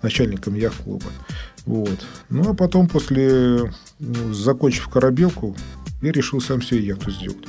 начальником 0.02 0.56
яхт-клуба. 0.56 1.06
Вот. 1.66 2.06
Ну, 2.30 2.50
а 2.50 2.54
потом, 2.56 2.88
после, 2.88 3.72
ну, 4.00 4.34
закончив 4.34 4.90
корабелку, 4.90 5.56
я 6.02 6.12
решил 6.12 6.42
сам 6.42 6.62
себе 6.62 6.86
яхту 6.86 7.12
сделать. 7.12 7.46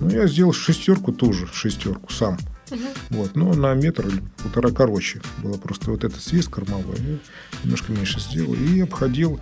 Ну, 0.00 0.10
я 0.10 0.26
сделал 0.26 0.52
шестерку 0.52 1.12
тоже, 1.12 1.48
шестерку 1.52 2.12
сам. 2.12 2.36
Мгм. 2.70 2.86
Вот, 3.10 3.36
но 3.36 3.54
на 3.54 3.74
метр 3.74 4.08
или 4.08 4.22
полтора 4.42 4.70
короче. 4.70 5.20
Было 5.42 5.56
просто 5.56 5.90
вот 5.90 6.04
этот 6.04 6.20
свист 6.20 6.50
кормовой. 6.50 6.96
Я 6.98 7.18
немножко 7.62 7.92
меньше 7.92 8.20
сделал. 8.20 8.54
И 8.54 8.80
обходил 8.80 9.40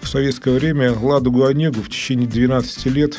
в 0.00 0.08
советское 0.08 0.54
время 0.54 0.92
Ладогу 0.92 1.44
Онегу 1.44 1.82
в 1.82 1.88
течение 1.88 2.28
12 2.28 2.86
лет 2.86 3.18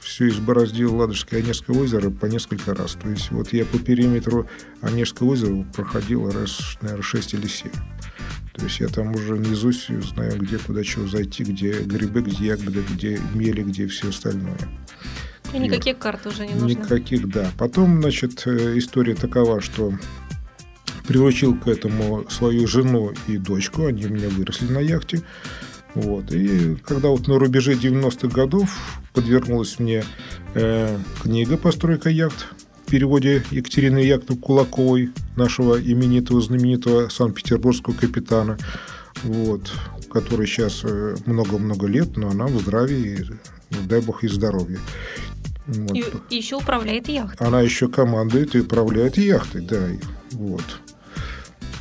все 0.00 0.28
избороздил 0.28 0.96
Ладожское 0.96 1.42
Онежское 1.42 1.76
озеро 1.76 2.10
по 2.10 2.26
несколько 2.26 2.74
раз. 2.74 2.92
То 2.92 3.08
есть 3.08 3.30
вот 3.30 3.52
я 3.52 3.64
по 3.64 3.78
периметру 3.78 4.48
Онежского 4.80 5.32
озера 5.32 5.64
проходил 5.74 6.30
раз, 6.30 6.78
наверное, 6.80 7.02
6 7.02 7.34
или 7.34 7.46
7. 7.46 7.70
То 8.54 8.64
есть 8.64 8.80
я 8.80 8.88
там 8.88 9.14
уже 9.14 9.36
низусь, 9.36 9.88
знаю, 10.14 10.38
где, 10.38 10.58
куда, 10.58 10.82
чего 10.82 11.06
зайти, 11.06 11.44
где 11.44 11.72
грибы, 11.82 12.22
где 12.22 12.46
ягоды, 12.46 12.82
где 12.94 13.20
мели, 13.34 13.62
где 13.62 13.86
все 13.86 14.08
остальное. 14.08 14.56
И 15.52 15.58
никаких 15.58 15.98
карт 15.98 16.26
уже 16.26 16.46
не 16.46 16.54
нужно. 16.54 16.66
Никаких, 16.66 17.28
да. 17.28 17.50
Потом, 17.58 18.00
значит, 18.00 18.42
э, 18.46 18.78
история 18.78 19.14
такова, 19.14 19.60
что 19.60 19.92
приручил 21.06 21.54
к 21.54 21.68
этому 21.68 22.26
свою 22.30 22.66
жену 22.66 23.12
и 23.26 23.36
дочку, 23.36 23.86
они 23.86 24.06
у 24.06 24.10
меня 24.10 24.28
выросли 24.28 24.66
на 24.66 24.80
яхте. 24.80 25.22
Вот. 25.96 26.30
И 26.30 26.76
когда 26.84 27.08
вот 27.08 27.26
на 27.26 27.38
рубеже 27.38 27.72
90-х 27.72 28.28
годов 28.28 28.70
подвернулась 29.14 29.78
мне 29.78 30.04
э, 30.54 30.98
книга 31.22 31.56
«Постройка 31.56 32.10
яхт», 32.10 32.48
в 32.86 32.90
переводе 32.90 33.42
Екатерины 33.50 33.98
Яковлевны 33.98 34.36
Кулаковой, 34.36 35.10
нашего 35.36 35.80
именитого, 35.80 36.40
знаменитого 36.40 37.08
санкт-петербургского 37.08 37.94
капитана, 37.94 38.58
вот, 39.24 39.72
который 40.12 40.46
сейчас 40.46 40.82
э, 40.84 41.16
много-много 41.24 41.86
лет, 41.86 42.16
но 42.16 42.28
она 42.28 42.46
в 42.46 42.60
здравии, 42.60 43.26
дай 43.88 44.00
бог 44.02 44.22
и 44.22 44.28
здоровья. 44.28 44.78
Вот. 45.66 45.96
И, 45.96 46.04
и 46.30 46.36
еще 46.36 46.56
управляет 46.56 47.08
яхтой. 47.08 47.44
Она 47.44 47.62
еще 47.62 47.88
командует 47.88 48.54
и 48.54 48.60
управляет 48.60 49.16
яхтой, 49.16 49.62
да. 49.62 49.88
Вот. 50.32 50.62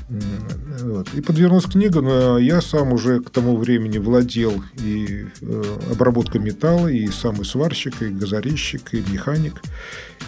Вот. 0.07 1.13
И 1.15 1.21
подвернулась 1.21 1.65
книга, 1.65 2.01
но 2.01 2.37
я 2.37 2.61
сам 2.61 2.93
уже 2.93 3.21
к 3.21 3.31
тому 3.31 3.57
времени 3.57 3.97
владел 3.97 4.63
и 4.75 5.25
э, 5.41 5.63
обработкой 5.91 6.41
металла, 6.41 6.87
и 6.87 7.07
сам 7.07 7.41
и 7.41 7.43
сварщик, 7.43 8.01
и 8.01 8.09
газорезчик, 8.09 8.93
и 8.93 9.03
механик, 9.11 9.61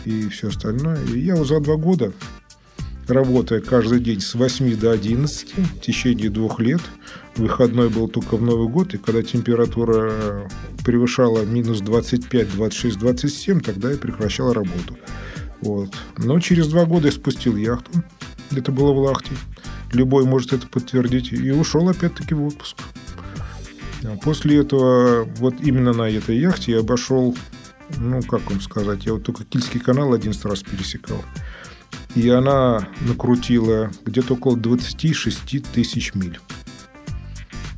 и 0.05 0.27
все 0.29 0.47
остальное. 0.47 0.97
И 1.13 1.19
я 1.19 1.35
вот 1.35 1.47
за 1.47 1.59
два 1.59 1.75
года, 1.75 2.11
работая 3.07 3.61
каждый 3.61 3.99
день 3.99 4.19
с 4.19 4.33
8 4.33 4.77
до 4.77 4.91
11, 4.91 5.53
в 5.53 5.79
течение 5.79 6.31
двух 6.31 6.59
лет, 6.59 6.81
выходной 7.35 7.89
был 7.89 8.07
только 8.07 8.35
в 8.35 8.41
Новый 8.41 8.69
год, 8.69 8.95
и 8.95 8.97
когда 8.97 9.21
температура 9.21 10.49
превышала 10.83 11.45
минус 11.45 11.81
25, 11.81 12.55
26, 12.55 12.97
27, 12.97 13.59
тогда 13.59 13.91
я 13.91 13.97
прекращал 13.97 14.53
работу. 14.53 14.97
Вот. 15.61 15.93
Но 16.17 16.39
через 16.39 16.67
два 16.67 16.85
года 16.85 17.07
я 17.07 17.11
спустил 17.11 17.55
яхту. 17.55 17.91
Это 18.51 18.71
было 18.71 18.91
в 18.91 18.99
Лахте. 18.99 19.31
Любой 19.93 20.25
может 20.25 20.53
это 20.53 20.67
подтвердить. 20.67 21.31
И 21.31 21.51
ушел 21.51 21.89
опять-таки 21.89 22.33
в 22.33 22.45
отпуск. 22.45 22.77
А 24.03 24.15
после 24.17 24.59
этого, 24.59 25.23
вот 25.37 25.55
именно 25.61 25.93
на 25.93 26.09
этой 26.09 26.37
яхте 26.37 26.73
я 26.73 26.79
обошел, 26.79 27.35
ну, 27.97 28.21
как 28.21 28.49
вам 28.49 28.61
сказать, 28.61 29.05
я 29.05 29.13
вот 29.13 29.23
только 29.23 29.43
Кильский 29.43 29.79
канал 29.79 30.13
11 30.13 30.45
раз 30.45 30.61
пересекал. 30.63 31.23
И 32.15 32.29
она 32.29 32.87
накрутила 33.01 33.91
где-то 34.05 34.33
около 34.33 34.57
26 34.57 35.71
тысяч 35.71 36.13
миль. 36.15 36.39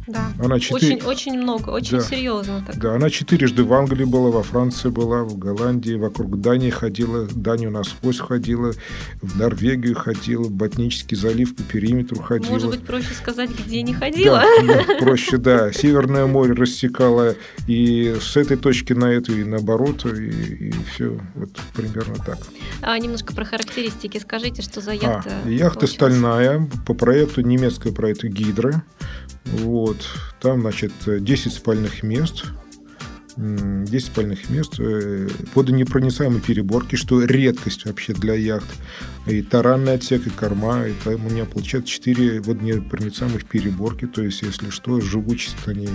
Да. 0.10 0.32
Она 0.44 0.60
четыре... 0.60 0.96
очень, 0.96 1.06
очень 1.06 1.38
много, 1.40 1.70
очень 1.70 1.98
да. 1.98 2.04
серьезно. 2.04 2.64
Так. 2.66 2.80
Да, 2.80 2.96
она 2.96 3.10
четырежды 3.10 3.64
в 3.64 3.72
Англии 3.74 4.06
была, 4.06 4.32
во 4.32 4.42
Франции 4.42 4.90
была, 4.90 5.24
в 5.24 5.38
Голландии, 5.38 5.94
вокруг 5.94 6.42
Дании 6.42 6.72
ходила, 6.72 7.28
Данию 7.32 7.70
насквозь 7.70 8.20
ходила, 8.20 8.74
в 9.22 9.38
Норвегию 9.38 9.96
ходила, 9.96 10.44
в 10.46 10.52
Ботнический 10.52 11.16
залив 11.16 11.56
по 11.56 11.62
периметру 11.64 12.20
ходила. 12.22 12.52
Может 12.52 12.70
быть, 12.72 12.82
проще 12.82 13.14
сказать, 13.14 13.52
где 13.52 13.84
не 13.84 13.94
ходила? 13.94 14.44
Да, 14.66 14.96
проще, 15.00 15.38
да. 15.38 15.72
Северное 15.72 16.26
море 16.26 16.54
рассекала 16.54 17.36
и 17.68 18.16
с 18.20 18.36
этой 18.36 18.58
точки 18.58 18.94
на 18.94 19.06
эту, 19.06 19.40
и 19.40 19.44
наоборот, 19.44 20.06
и, 20.06 20.70
и 20.70 20.74
все 20.92 21.20
вот 21.36 21.50
примерно 21.76 22.16
так. 22.26 22.40
А 22.82 22.98
немножко 22.98 23.36
про 23.36 23.46
характеристики 23.46 24.18
скажите, 24.18 24.62
что 24.64 24.82
за 24.82 24.94
яхта? 24.94 25.32
А, 25.46 25.50
яхта 25.50 25.82
получилась? 25.82 25.92
стальная, 25.92 26.68
по 26.88 26.94
проекту, 26.94 27.42
немецкого 27.42 27.94
проекта 27.94 28.28
Гидро. 28.28 28.84
Вот. 29.54 29.98
Там, 30.42 30.62
значит, 30.62 30.92
10 31.06 31.54
спальных 31.54 32.04
мест, 32.04 32.46
10 33.38 34.06
спальных 34.06 34.50
мест, 34.50 34.80
э, 34.80 35.28
водонепроницаемые 35.56 36.42
переборки, 36.42 36.96
что 36.96 37.24
редкость 37.24 37.86
вообще 37.86 38.14
для 38.14 38.34
яхт. 38.34 38.68
И 39.30 39.42
таранный 39.44 39.94
отсек, 39.94 40.26
и 40.26 40.30
корма. 40.30 40.88
И 40.88 40.94
там 41.04 41.26
у 41.26 41.30
меня 41.30 41.46
получается 41.46 41.90
4 41.92 42.42
водонепроницаемых 42.42 43.46
переборки. 43.46 44.08
То 44.08 44.24
есть, 44.24 44.42
если 44.42 44.70
что, 44.70 45.00
живучесть 45.00 45.68
они 45.68 45.90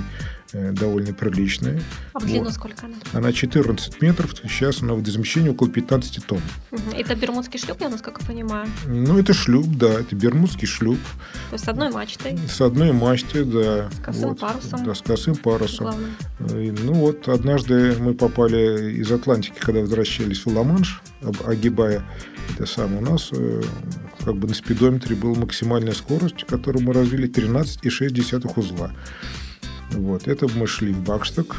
Э, 0.55 0.71
довольно 0.71 1.13
приличная. 1.13 1.83
А 2.13 2.21
в 2.21 2.27
длину 2.27 2.45
вот. 2.45 2.53
сколько 2.53 2.87
она? 2.87 2.95
Она 3.13 3.33
14 3.33 4.01
метров, 4.01 4.37
сейчас 4.41 4.83
она 4.83 4.95
в 4.95 4.99
водоизмещении 4.99 5.49
около 5.49 5.69
15 5.69 6.25
тонн. 6.25 6.41
Угу. 6.71 6.97
Это 6.97 7.17
бермудский 7.17 7.59
шлюп, 7.59 7.81
я 7.81 7.89
насколько 7.89 8.25
понимаю? 8.25 8.69
Ну, 8.87 9.19
это 9.19 9.35
шлюп, 9.35 9.67
да, 9.67 9.89
это 9.89 10.15
бермудский 10.15 10.69
шлюп. 10.69 11.01
То 11.51 11.55
есть 11.55 11.65
с 11.65 11.69
одной 11.69 11.91
мачтой? 11.91 12.39
С 12.49 12.61
одной 12.61 12.93
мачтой, 12.93 13.45
да. 13.45 13.91
С 13.91 13.99
косым 14.05 14.29
вот. 14.29 14.39
парусом? 14.39 14.85
Да, 14.85 14.95
с 14.95 15.03
косым 15.03 15.35
парусом. 15.35 15.87
Главное. 15.87 16.73
Ну 16.85 16.93
вот, 16.93 17.27
однажды 17.29 17.97
мы 17.99 18.15
попали 18.15 18.93
из 19.01 19.11
Атлантики, 19.11 19.59
когда 19.59 19.81
возвращались 19.81 20.47
в 20.47 20.57
Ла-Манш, 20.57 21.03
огибая 21.45 22.05
это 22.53 22.67
самое, 22.67 22.99
у 22.99 23.11
нас 23.13 23.31
э, 23.33 23.63
как 24.25 24.37
бы 24.37 24.49
на 24.49 24.55
спидометре 24.55 25.17
была 25.17 25.35
максимальная 25.35 25.93
скорость, 25.93 26.45
которую 26.45 26.85
мы 26.85 26.93
развили 26.93 27.29
13,6 27.29 28.59
узла. 28.59 28.93
Вот. 29.93 30.29
Это 30.29 30.49
мы 30.55 30.67
шли 30.67 30.93
в 30.93 31.05
Бакшток, 31.05 31.57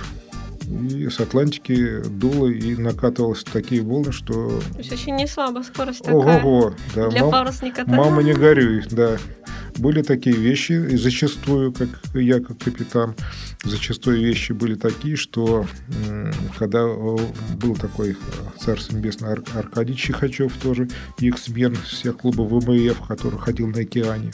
и 0.67 1.09
с 1.09 1.19
Атлантики 1.19 2.01
дуло 2.07 2.47
и 2.47 2.75
накатывалось 2.75 3.43
такие 3.43 3.81
волны, 3.81 4.11
что... 4.11 4.59
То 4.73 4.79
есть 4.79 4.91
очень 4.91 5.15
не 5.15 5.27
слабо 5.27 5.61
скорость 5.61 6.03
такая. 6.03 6.39
Ого-го, 6.39 6.73
да. 6.95 7.09
Для 7.09 7.21
мам... 7.21 7.31
парусника 7.31 7.83
Мама, 7.87 8.23
не 8.23 8.33
горюй, 8.33 8.83
да. 8.89 9.17
Были 9.77 10.01
такие 10.01 10.35
вещи, 10.35 10.71
и 10.71 10.95
зачастую, 10.95 11.73
как 11.73 11.89
я, 12.13 12.39
как 12.39 12.57
капитан, 12.59 13.13
зачастую 13.63 14.21
вещи 14.21 14.53
были 14.53 14.75
такие, 14.75 15.17
что 15.17 15.65
когда 16.57 16.85
был 16.85 17.75
такой 17.75 18.11
э, 18.11 18.15
царство 18.57 18.95
небесное 18.95 19.37
Аркадий 19.53 19.95
Чихачев 19.95 20.53
тоже, 20.63 20.87
экс-мен 21.19 21.75
всех 21.75 22.17
клубов 22.17 22.51
ВМФ, 22.51 23.05
который 23.05 23.37
ходил 23.37 23.67
на 23.67 23.81
океане, 23.81 24.31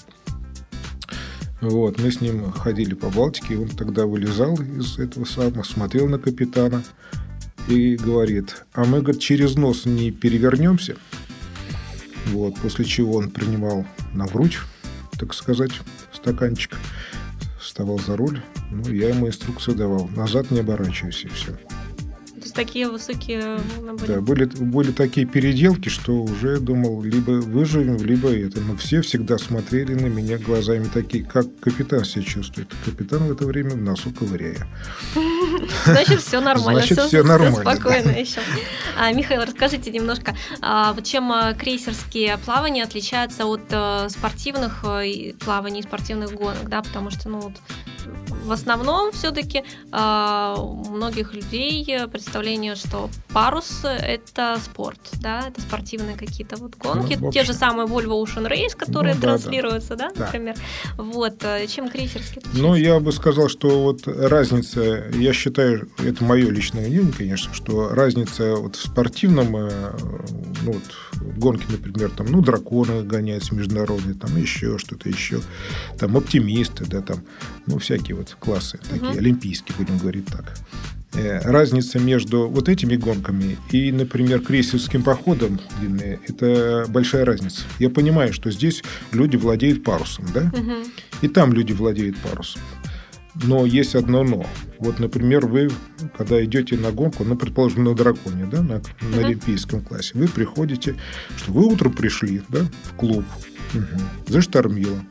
вот, 1.62 2.00
мы 2.00 2.12
с 2.12 2.19
ним 2.21 2.52
ходили 2.52 2.95
по 2.95 3.10
Балтике, 3.10 3.54
и 3.54 3.58
он 3.58 3.69
тогда 3.69 4.08
вылезал 4.08 4.56
из 4.56 4.97
этого 4.97 5.26
самого, 5.26 5.62
смотрел 5.62 6.08
на 6.10 6.17
капитана 6.17 6.84
и 7.67 7.95
говорит, 7.95 8.65
а 8.74 8.84
мы, 8.84 9.02
говорит, 9.02 9.21
через 9.21 9.56
нос 9.56 9.86
не 9.86 10.12
перевернемся. 10.12 10.97
Вот, 12.28 12.56
после 12.60 12.86
чего 12.86 13.17
он 13.17 13.30
принимал 13.30 13.86
на 14.13 14.26
грудь, 14.26 14.58
так 15.19 15.36
сказать, 15.36 15.71
стаканчик, 16.12 16.78
вставал 17.60 18.00
за 18.00 18.17
руль, 18.17 18.41
ну, 18.71 18.91
я 18.91 19.10
ему 19.10 19.28
инструкцию 19.28 19.76
давал, 19.76 20.08
назад 20.08 20.50
не 20.50 20.62
оборачивайся, 20.62 21.28
и 21.28 21.30
все 21.30 21.58
такие 22.52 22.90
высокие 22.90 23.60
были? 23.80 24.08
Да, 24.08 24.22
были, 24.22 24.46
были 24.46 24.92
такие 24.92 25.26
переделки, 25.26 25.90
что 25.90 26.14
уже 26.14 26.60
думал, 26.60 27.02
либо 27.02 27.32
выживем, 27.32 27.98
либо 27.98 28.30
это. 28.30 28.62
Но 28.62 28.76
все 28.76 29.02
всегда 29.02 29.38
смотрели 29.38 29.94
на 29.94 30.08
меня 30.08 30.38
глазами 30.38 30.88
такие, 30.94 31.24
как 31.24 31.46
капитан 31.60 32.06
себя 32.06 32.24
чувствует. 32.24 32.70
Капитан 32.86 33.28
в 33.28 33.32
это 33.32 33.46
время 33.46 33.72
в 33.72 33.82
носу 33.82 34.12
ковыряя. 34.12 34.68
Значит, 35.86 36.22
все 36.22 36.42
нормально. 36.42 36.82
Значит, 36.82 37.00
все 37.00 37.24
нормально. 37.24 37.60
Спокойно 37.62 38.12
еще. 38.12 38.42
А, 38.98 39.12
Михаил, 39.12 39.42
расскажите 39.42 39.92
немножко, 39.92 40.36
а, 40.62 40.96
чем 41.02 41.32
а, 41.32 41.54
крейсерские 41.54 42.38
плавания 42.38 42.84
отличаются 42.84 43.46
от 43.46 43.62
э, 43.70 44.10
спортивных 44.10 44.84
э, 44.84 45.34
плаваний 45.40 45.84
спортивных 45.84 46.34
гонок, 46.34 46.68
да, 46.70 46.82
потому 46.82 47.10
что, 47.10 47.30
ну, 47.30 47.40
вот, 47.40 47.54
в 48.41 48.51
основном 48.51 49.12
все-таки 49.12 49.63
у 49.91 50.89
многих 50.89 51.34
людей 51.34 52.08
представление, 52.12 52.75
что 52.75 53.10
парус— 53.34 53.82
это 53.84 54.58
спорт, 54.63 54.99
да, 55.21 55.47
это 55.47 55.62
спортивные 55.62 56.15
какие-то 56.15 56.58
вот 56.58 56.75
гонки, 56.77 57.17
ну, 57.19 57.32
те 57.32 57.43
же 57.43 57.54
самые 57.54 57.88
Volvo 57.88 58.23
Ocean 58.23 58.49
Race, 58.49 58.75
которые 58.75 59.15
ну, 59.15 59.21
да, 59.21 59.27
транслируются, 59.27 59.95
да, 59.95 60.12
да, 60.15 60.25
например. 60.25 60.56
Вот, 60.97 61.43
э, 61.43 61.67
чем 61.67 61.89
крейсерский 61.89 62.41
Ну, 62.54 62.75
я 62.75 62.99
бы 62.99 63.12
сказал, 63.12 63.49
что 63.49 63.84
вот 63.84 64.08
разница, 64.08 65.06
я 65.13 65.34
считаю, 65.34 65.89
это 65.99 66.23
мое 66.23 66.49
личное 66.49 66.88
мнение, 66.88 67.13
конечно, 67.15 67.54
что 67.54 67.89
разница 67.89 68.56
вот 68.56 68.75
в 68.75 68.82
спортивном, 68.82 69.56
э, 69.56 69.91
ну, 70.63 70.73
вот, 70.73 70.84
гонке, 71.38 71.65
например, 71.69 72.12
там, 72.12 72.27
ну, 72.27 72.41
драконы 72.41 73.04
гоняются 73.04 73.56
международные, 73.56 74.15
там, 74.15 74.36
еще 74.38 74.77
что-то 74.77 75.10
еще, 75.10 75.41
там, 75.97 76.17
оптимисты, 76.17 76.86
да, 76.86 77.01
там, 77.01 77.23
ну, 77.67 77.77
всякие 77.80 78.15
вот 78.15 78.31
классы 78.39 78.78
такие, 78.78 79.12
угу. 79.12 79.17
олимпийские, 79.17 79.76
будем 79.78 79.98
говорить 79.98 80.26
так. 80.28 80.54
Э, 81.13 81.39
разница 81.39 82.00
между 82.00 82.48
вот 82.48 82.70
этими 82.70 82.96
гонками 82.96 83.58
и, 83.72 83.91
например, 83.91 84.39
крейсерским 84.41 85.04
походом 85.04 85.60
длинные, 85.80 86.20
это 86.28 86.86
большая 86.88 87.26
разница. 87.26 87.63
Я 87.80 87.89
понимаю, 87.89 88.32
что 88.32 88.50
здесь 88.50 88.82
люди 89.12 89.36
владеют 89.36 89.84
парусом, 89.84 90.26
да? 90.34 90.50
Угу. 90.54 90.74
И 91.22 91.28
там 91.28 91.52
люди 91.52 91.74
владеют 91.74 92.17
парусом. 92.17 92.62
Но 93.36 93.65
есть 93.65 93.96
одно 93.96 94.24
но. 94.24 94.46
Вот, 94.80 95.00
например, 95.00 95.48
вы, 95.48 95.70
когда 96.17 96.44
идете 96.44 96.78
на 96.78 96.91
гонку, 96.91 97.24
ну, 97.24 97.36
предположим, 97.36 97.84
на 97.84 97.94
драконе, 97.94 98.46
да, 98.46 98.62
на, 98.62 98.76
на 99.02 99.15
uh 99.15 99.26
олимпийском 99.26 99.82
классе, 99.82 100.12
вы 100.15 100.28
приходите, 100.28 100.96
что 101.38 101.52
вы 101.52 101.65
утром 101.65 101.94
пришли, 101.94 102.41
да, 102.50 102.65
в 102.84 102.96
клуб, 102.96 103.26
угу, 103.74 104.02
заштормило, 104.28 105.02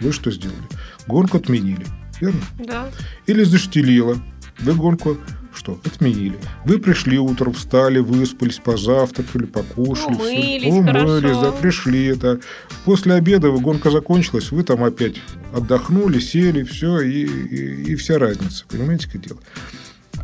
Вы 0.00 0.12
что 0.12 0.30
сделали? 0.30 0.58
Гонку 1.06 1.36
отменили, 1.36 1.86
верно? 2.20 2.40
Да. 2.58 2.90
Или 3.26 3.44
заштелило. 3.44 4.16
Вы 4.58 4.74
гонку 4.74 5.18
что? 5.56 5.80
Отменили. 5.84 6.36
Вы 6.64 6.78
пришли 6.78 7.18
утром, 7.18 7.52
встали, 7.54 7.98
выспались, 7.98 8.58
позавтракали, 8.58 9.46
покушали. 9.46 10.14
Умылись 10.14 10.62
все. 10.62 10.72
Умылись, 10.72 11.22
хорошо. 11.22 11.40
да, 11.40 11.52
пришли 11.52 12.04
это. 12.06 12.40
После 12.84 13.14
обеда 13.14 13.50
гонка 13.50 13.90
закончилась, 13.90 14.50
вы 14.52 14.62
там 14.62 14.84
опять 14.84 15.16
отдохнули, 15.54 16.20
сели, 16.20 16.62
все, 16.62 17.00
и, 17.00 17.24
и, 17.24 17.92
и 17.92 17.94
вся 17.96 18.18
разница. 18.18 18.64
Понимаете, 18.68 19.08
как 19.10 19.20
дело? 19.26 19.40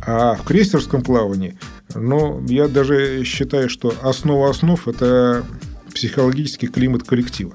А 0.05 0.35
в 0.35 0.43
крейсерском 0.43 1.01
плавании, 1.01 1.57
ну, 1.95 2.45
я 2.47 2.67
даже 2.67 3.23
считаю, 3.23 3.69
что 3.69 3.93
основа 4.01 4.49
основ– 4.49 4.87
это 4.87 5.45
психологический 5.93 6.67
климат 6.67 7.03
коллектива. 7.03 7.53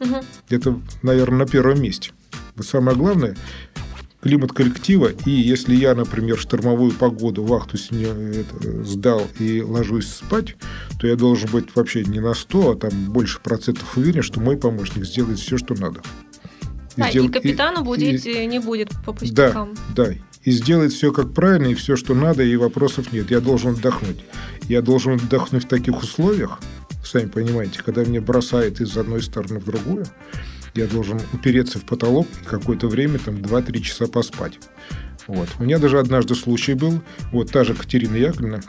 Мгм. 0.00 0.22
Это, 0.48 0.80
наверное, 1.02 1.40
на 1.40 1.46
первом 1.46 1.80
месте. 1.82 2.12
Вот 2.60 2.66
самое 2.66 2.94
главное– 2.94 3.36
климат 4.20 4.52
коллектива. 4.52 5.12
И 5.24 5.30
если 5.30 5.74
я, 5.74 5.94
например, 5.94 6.36
в 6.36 6.42
штормовую 6.42 6.92
погоду 6.92 7.42
вахту 7.42 7.78
с 7.78 7.90
нее, 7.90 8.10
это, 8.42 8.84
сдал 8.84 9.26
и 9.38 9.62
ложусь 9.62 10.08
спать, 10.08 10.56
то 11.00 11.06
я 11.06 11.16
должен 11.16 11.48
быть 11.50 11.74
вообще 11.74 12.04
не 12.04 12.20
на 12.20 12.34
100, 12.34 12.70
а 12.70 12.76
там 12.76 12.90
больше 13.10 13.40
процентов 13.40 13.96
уверен, 13.96 14.22
что 14.22 14.40
мой 14.42 14.58
помощник 14.58 15.06
сделает 15.06 15.38
все, 15.38 15.56
что 15.56 15.72
надо. 15.72 16.02
Да, 16.98 17.08
и 17.08 17.12
сдел- 17.12 17.32
капитану 17.32 17.80
и- 17.80 17.84
будить 17.84 18.26
и- 18.26 18.44
не 18.44 18.58
будет 18.58 18.90
по 19.06 19.12
да, 19.12 19.18
пустякам. 19.20 19.74
да. 19.96 20.08
И 20.44 20.50
сделает 20.50 20.92
все 20.92 21.12
как 21.12 21.32
правильно, 21.32 21.68
и 21.68 21.74
все, 21.74 21.96
что 21.96 22.14
надо, 22.14 22.42
и 22.42 22.54
вопросов 22.56 23.14
нет. 23.14 23.30
Я 23.30 23.40
должен 23.40 23.70
отдохнуть. 23.70 24.22
Я 24.68 24.82
должен 24.82 25.14
отдохнуть 25.14 25.64
в 25.64 25.68
таких 25.68 26.02
условиях, 26.02 26.58
сами 27.02 27.26
понимаете, 27.30 27.82
когда 27.82 28.04
меня 28.04 28.20
бросает 28.20 28.82
из 28.82 28.94
одной 28.98 29.22
стороны 29.22 29.60
в 29.60 29.64
другую, 29.64 30.04
я 30.74 30.86
должен 30.86 31.20
упереться 31.32 31.78
в 31.78 31.84
потолок 31.84 32.26
какое-то 32.44 32.88
время, 32.88 33.18
там, 33.18 33.36
2-3 33.36 33.80
часа 33.80 34.06
поспать. 34.06 34.58
Вот. 35.26 35.48
У 35.58 35.64
меня 35.64 35.78
даже 35.78 35.98
однажды 35.98 36.34
случай 36.34 36.74
был, 36.74 37.02
вот 37.32 37.50
та 37.50 37.64
же 37.64 37.74
Катерина 37.74 38.16
Яковлевна, 38.16 38.60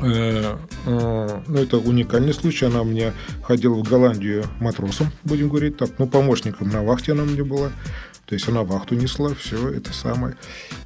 э, 0.00 0.56
э, 0.86 1.40
ну, 1.46 1.58
это 1.58 1.78
уникальный 1.78 2.32
случай, 2.32 2.66
она 2.66 2.84
меня 2.84 3.12
ходила 3.42 3.74
в 3.74 3.82
Голландию 3.82 4.44
матросом, 4.60 5.08
будем 5.24 5.48
говорить 5.48 5.76
так, 5.76 5.90
ну, 5.98 6.06
помощником 6.06 6.68
на 6.68 6.82
вахте 6.82 7.12
она 7.12 7.24
мне 7.24 7.44
была, 7.44 7.70
то 8.24 8.34
есть 8.34 8.48
она 8.48 8.62
вахту 8.62 8.94
несла, 8.94 9.34
все 9.34 9.70
это 9.70 9.92
самое. 9.92 10.36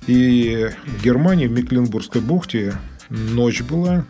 И 0.07 0.71
в 0.87 1.05
Германии, 1.05 1.49
в 1.49 1.53
Мекленбургской 1.53 2.21
бухте, 2.21 2.75
ночь 3.13 3.63
была, 3.63 4.05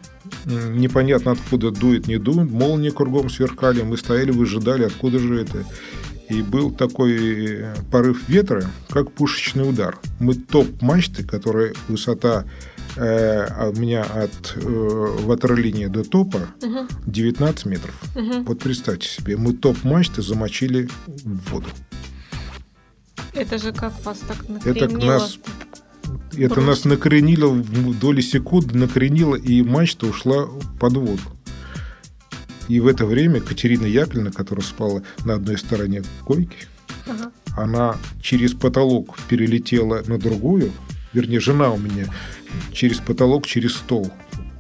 непонятно 0.45 1.33
откуда 1.33 1.71
дует, 1.71 2.07
не 2.07 2.19
дует, 2.19 2.51
молнии 2.51 2.91
кругом 2.91 3.29
сверкали, 3.31 3.83
мы 3.83 3.97
стояли, 3.97 4.31
выжидали, 4.31 4.85
откуда 4.85 5.19
же 5.19 5.41
это. 5.41 5.65
И 6.29 6.41
был 6.41 6.71
такой 6.71 7.57
э, 7.61 7.75
порыв 7.91 8.27
ветра, 8.29 8.65
как 8.89 9.13
пушечный 9.13 9.69
удар. 9.69 9.99
Мы 10.19 10.35
топ 10.35 10.81
мачты, 10.81 11.25
которая 11.25 11.75
высота 11.89 12.45
э, 12.97 13.45
а 13.45 13.69
у 13.69 13.79
меня 13.79 14.03
от 14.05 14.55
э, 14.57 14.61
ватерлинии 15.25 15.87
до 15.87 16.05
топа 16.05 16.39
Мгм. 16.63 16.89
19 17.07 17.67
метров. 17.67 17.95
Мгм. 18.15 18.45
Вот 18.45 18.61
представьте 18.61 19.09
себе, 19.09 19.37
мы 19.37 19.53
топ 19.53 19.83
мачты 19.85 20.23
замочили 20.23 20.89
в 21.07 21.51
воду. 21.51 21.67
Это 23.35 23.59
же 23.59 23.73
как 23.73 23.93
вас 24.05 24.19
так 24.21 24.39
Это 24.65 24.87
накренило? 24.89 25.15
нас, 25.15 25.39
это 26.33 26.55
Брось. 26.55 26.67
нас 26.67 26.85
накренило 26.85 27.49
в 27.49 27.99
доли 27.99 28.21
секунды, 28.21 28.77
накренило, 28.77 29.35
и 29.37 29.63
мачта 29.63 30.07
ушла 30.07 30.49
под 30.81 30.97
воду. 30.97 31.23
И 32.69 32.81
в 32.81 32.87
это 32.87 33.07
время 33.07 33.41
Катерина 33.41 33.87
Яковлевна, 33.87 34.31
которая 34.31 34.65
спала 34.65 35.03
на 35.25 35.35
одной 35.35 35.59
стороне 35.59 36.03
койки, 36.25 36.67
Ага. 37.07 37.33
она 37.57 37.97
через 38.23 38.53
потолок 38.53 39.19
перелетела 39.29 40.03
на 40.07 40.17
другую, 40.19 40.73
вернее, 41.13 41.41
жена 41.41 41.71
у 41.71 41.77
меня 41.79 42.07
через 42.73 42.99
потолок, 42.99 43.47
через 43.47 43.75
стол 43.75 44.11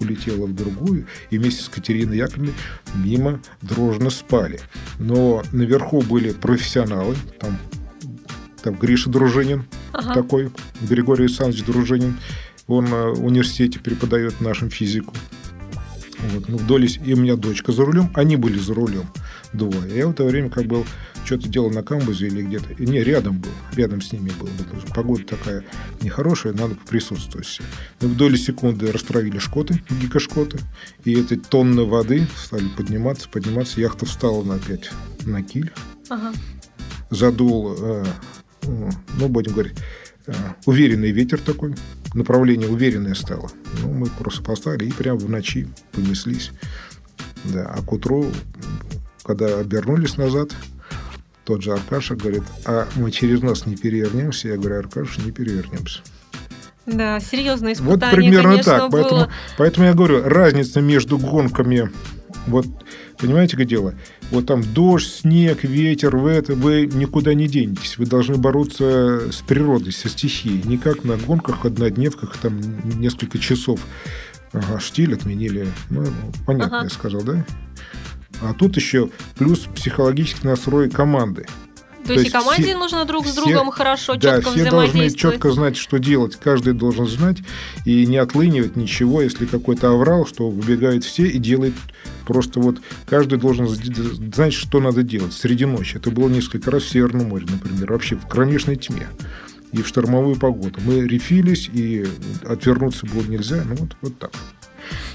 улетела 0.00 0.46
в 0.46 0.54
другую, 0.54 1.06
и 1.30 1.38
вместе 1.38 1.62
с 1.62 1.68
Катериной 1.68 2.18
Яковлевной 2.18 2.54
мимо 2.96 3.40
дружно 3.62 4.10
спали. 4.10 4.60
Но 4.98 5.42
наверху 5.52 6.02
были 6.02 6.32
профессионалы, 6.32 7.14
там, 7.38 7.56
там 8.62 8.74
Гриша 8.74 9.08
Дружинин, 9.10 9.64
Ага. 9.92 10.14
такой, 10.14 10.50
Григорий 10.80 11.24
Александрович 11.24 11.64
Дружинин, 11.64 12.18
он 12.66 12.86
э, 12.86 13.10
в 13.12 13.24
университете 13.24 13.78
преподает 13.80 14.40
нашим 14.40 14.70
физику. 14.70 15.14
Вот, 16.32 16.48
ну, 16.48 16.56
вдоль, 16.56 16.86
и 17.04 17.14
у 17.14 17.16
меня 17.16 17.34
дочка 17.34 17.72
за 17.72 17.84
рулем, 17.84 18.10
они 18.14 18.36
были 18.36 18.56
за 18.58 18.74
рулем 18.74 19.06
двое. 19.52 19.92
Я 19.96 20.06
в 20.06 20.12
это 20.12 20.22
время 20.24 20.50
как 20.50 20.66
был, 20.66 20.86
что-то 21.24 21.48
делал 21.48 21.70
на 21.70 21.82
камбузе 21.82 22.28
или 22.28 22.42
где-то. 22.42 22.74
И 22.74 22.86
не, 22.86 23.02
рядом 23.02 23.38
был, 23.40 23.50
рядом 23.74 24.00
с 24.00 24.12
ними 24.12 24.30
был. 24.38 24.48
что 24.80 24.94
Погода 24.94 25.24
такая 25.24 25.64
нехорошая, 26.00 26.52
надо 26.52 26.76
присутствовать. 26.88 27.46
все. 27.48 27.64
Мы 28.00 28.08
в 28.08 28.16
доли 28.16 28.36
секунды 28.36 28.92
расстроили 28.92 29.38
шкоты, 29.38 29.82
гикошкоты, 30.00 30.60
и 31.04 31.12
этой 31.14 31.38
тонны 31.38 31.82
воды 31.82 32.28
стали 32.36 32.68
подниматься, 32.68 33.28
подниматься. 33.28 33.80
Яхта 33.80 34.06
встала 34.06 34.44
на 34.44 34.54
опять 34.54 34.90
на 35.24 35.42
киль, 35.42 35.72
Ага. 36.08 36.32
задул, 37.10 37.74
э, 37.78 38.04
ну, 38.62 39.28
будем 39.28 39.52
говорить, 39.52 39.76
э, 40.26 40.32
уверенный 40.66 41.10
ветер 41.10 41.40
такой, 41.40 41.74
направление 42.14 42.68
уверенное 42.68 43.14
стало. 43.14 43.50
Ну, 43.82 43.92
мы 43.92 44.06
просто 44.06 44.42
поставили 44.42 44.88
и 44.88 44.92
прямо 44.92 45.18
в 45.18 45.28
ночи 45.28 45.68
понеслись. 45.92 46.52
Да, 47.44 47.72
а 47.76 47.82
к 47.82 47.92
утру, 47.92 48.26
когда 49.24 49.58
обернулись 49.58 50.16
назад, 50.16 50.52
тот 51.44 51.62
же 51.62 51.72
Аркаша 51.72 52.14
говорит, 52.14 52.44
а 52.64 52.86
мы 52.94 53.10
через 53.10 53.42
нас 53.42 53.66
не 53.66 53.76
перевернемся? 53.76 54.48
Я 54.48 54.56
говорю, 54.56 54.78
Аркаша, 54.78 55.20
не 55.22 55.32
перевернемся. 55.32 56.00
Да, 56.86 57.20
серьезное 57.20 57.74
Вот 57.74 57.98
испытание, 57.98 58.16
примерно 58.16 58.50
конечно, 58.50 58.72
так. 58.72 58.90
Поэтому, 58.90 59.20
было. 59.20 59.30
поэтому 59.56 59.86
я 59.86 59.94
говорю, 59.94 60.22
разница 60.24 60.80
между 60.80 61.18
гонками, 61.18 61.90
вот 62.46 62.66
понимаете, 63.18 63.56
как 63.56 63.66
дело? 63.66 63.94
Вот 64.30 64.46
там 64.46 64.62
дождь, 64.62 65.12
снег, 65.12 65.64
ветер, 65.64 66.16
вы, 66.16 66.30
это, 66.30 66.54
вы 66.54 66.86
никуда 66.86 67.34
не 67.34 67.46
денетесь. 67.46 67.98
Вы 67.98 68.06
должны 68.06 68.36
бороться 68.36 69.30
с 69.30 69.42
природой, 69.42 69.92
со 69.92 70.08
стихией. 70.08 70.62
Не 70.64 70.78
как 70.78 71.04
на 71.04 71.16
гонках, 71.16 71.64
однодневках, 71.64 72.36
там 72.38 72.60
несколько 72.98 73.38
часов. 73.38 73.80
Ага, 74.52 74.80
штиль 74.80 75.14
отменили. 75.14 75.66
Ну, 75.90 76.04
понятно, 76.46 76.78
Ага. 76.78 76.84
я 76.84 76.90
сказал, 76.90 77.22
да? 77.22 77.44
А 78.42 78.54
тут 78.54 78.76
еще 78.76 79.08
плюс 79.36 79.60
психологический 79.74 80.46
настрой 80.46 80.90
команды. 80.90 81.46
То 82.06 82.12
есть 82.14 82.26
и 82.26 82.30
команде 82.30 82.62
все- 82.64 82.76
нужно 82.76 83.04
друг 83.04 83.26
с 83.26 83.30
все- 83.30 83.40
другом 83.42 83.70
хорошо, 83.70 84.14
Да, 84.16 84.36
четко 84.36 84.50
все 84.52 84.70
должны 84.70 85.10
четко 85.10 85.50
знать, 85.52 85.76
что 85.76 85.98
делать. 85.98 86.36
Каждый 86.36 86.74
должен 86.74 87.06
знать 87.06 87.38
и 87.84 88.06
не 88.06 88.16
отлынивать 88.16 88.76
ничего, 88.76 89.22
если 89.22 89.46
какой-то 89.46 89.90
аврал, 89.90 90.26
что 90.26 90.48
выбегают 90.50 91.04
все 91.04 91.26
и 91.26 91.38
делает 91.38 91.74
просто 92.26 92.60
вот 92.60 92.80
каждый 93.06 93.38
должен 93.38 93.68
знать, 93.68 94.52
что 94.52 94.80
надо 94.80 95.02
делать 95.02 95.32
среди 95.32 95.64
ночи. 95.64 95.96
Это 95.96 96.10
было 96.10 96.28
несколько 96.28 96.70
раз 96.70 96.84
в 96.84 96.88
Северном 96.90 97.28
море, 97.28 97.46
например, 97.50 97.92
вообще 97.92 98.16
в 98.16 98.26
кромешной 98.26 98.76
тьме 98.76 99.06
и 99.72 99.82
в 99.82 99.86
штормовую 99.88 100.36
погоду. 100.36 100.78
Мы 100.84 101.06
рефились, 101.06 101.68
и 101.72 102.06
отвернуться 102.44 103.06
было 103.06 103.22
нельзя. 103.22 103.62
Ну 103.66 103.74
вот, 103.76 103.96
вот 104.02 104.18
так. 104.18 104.30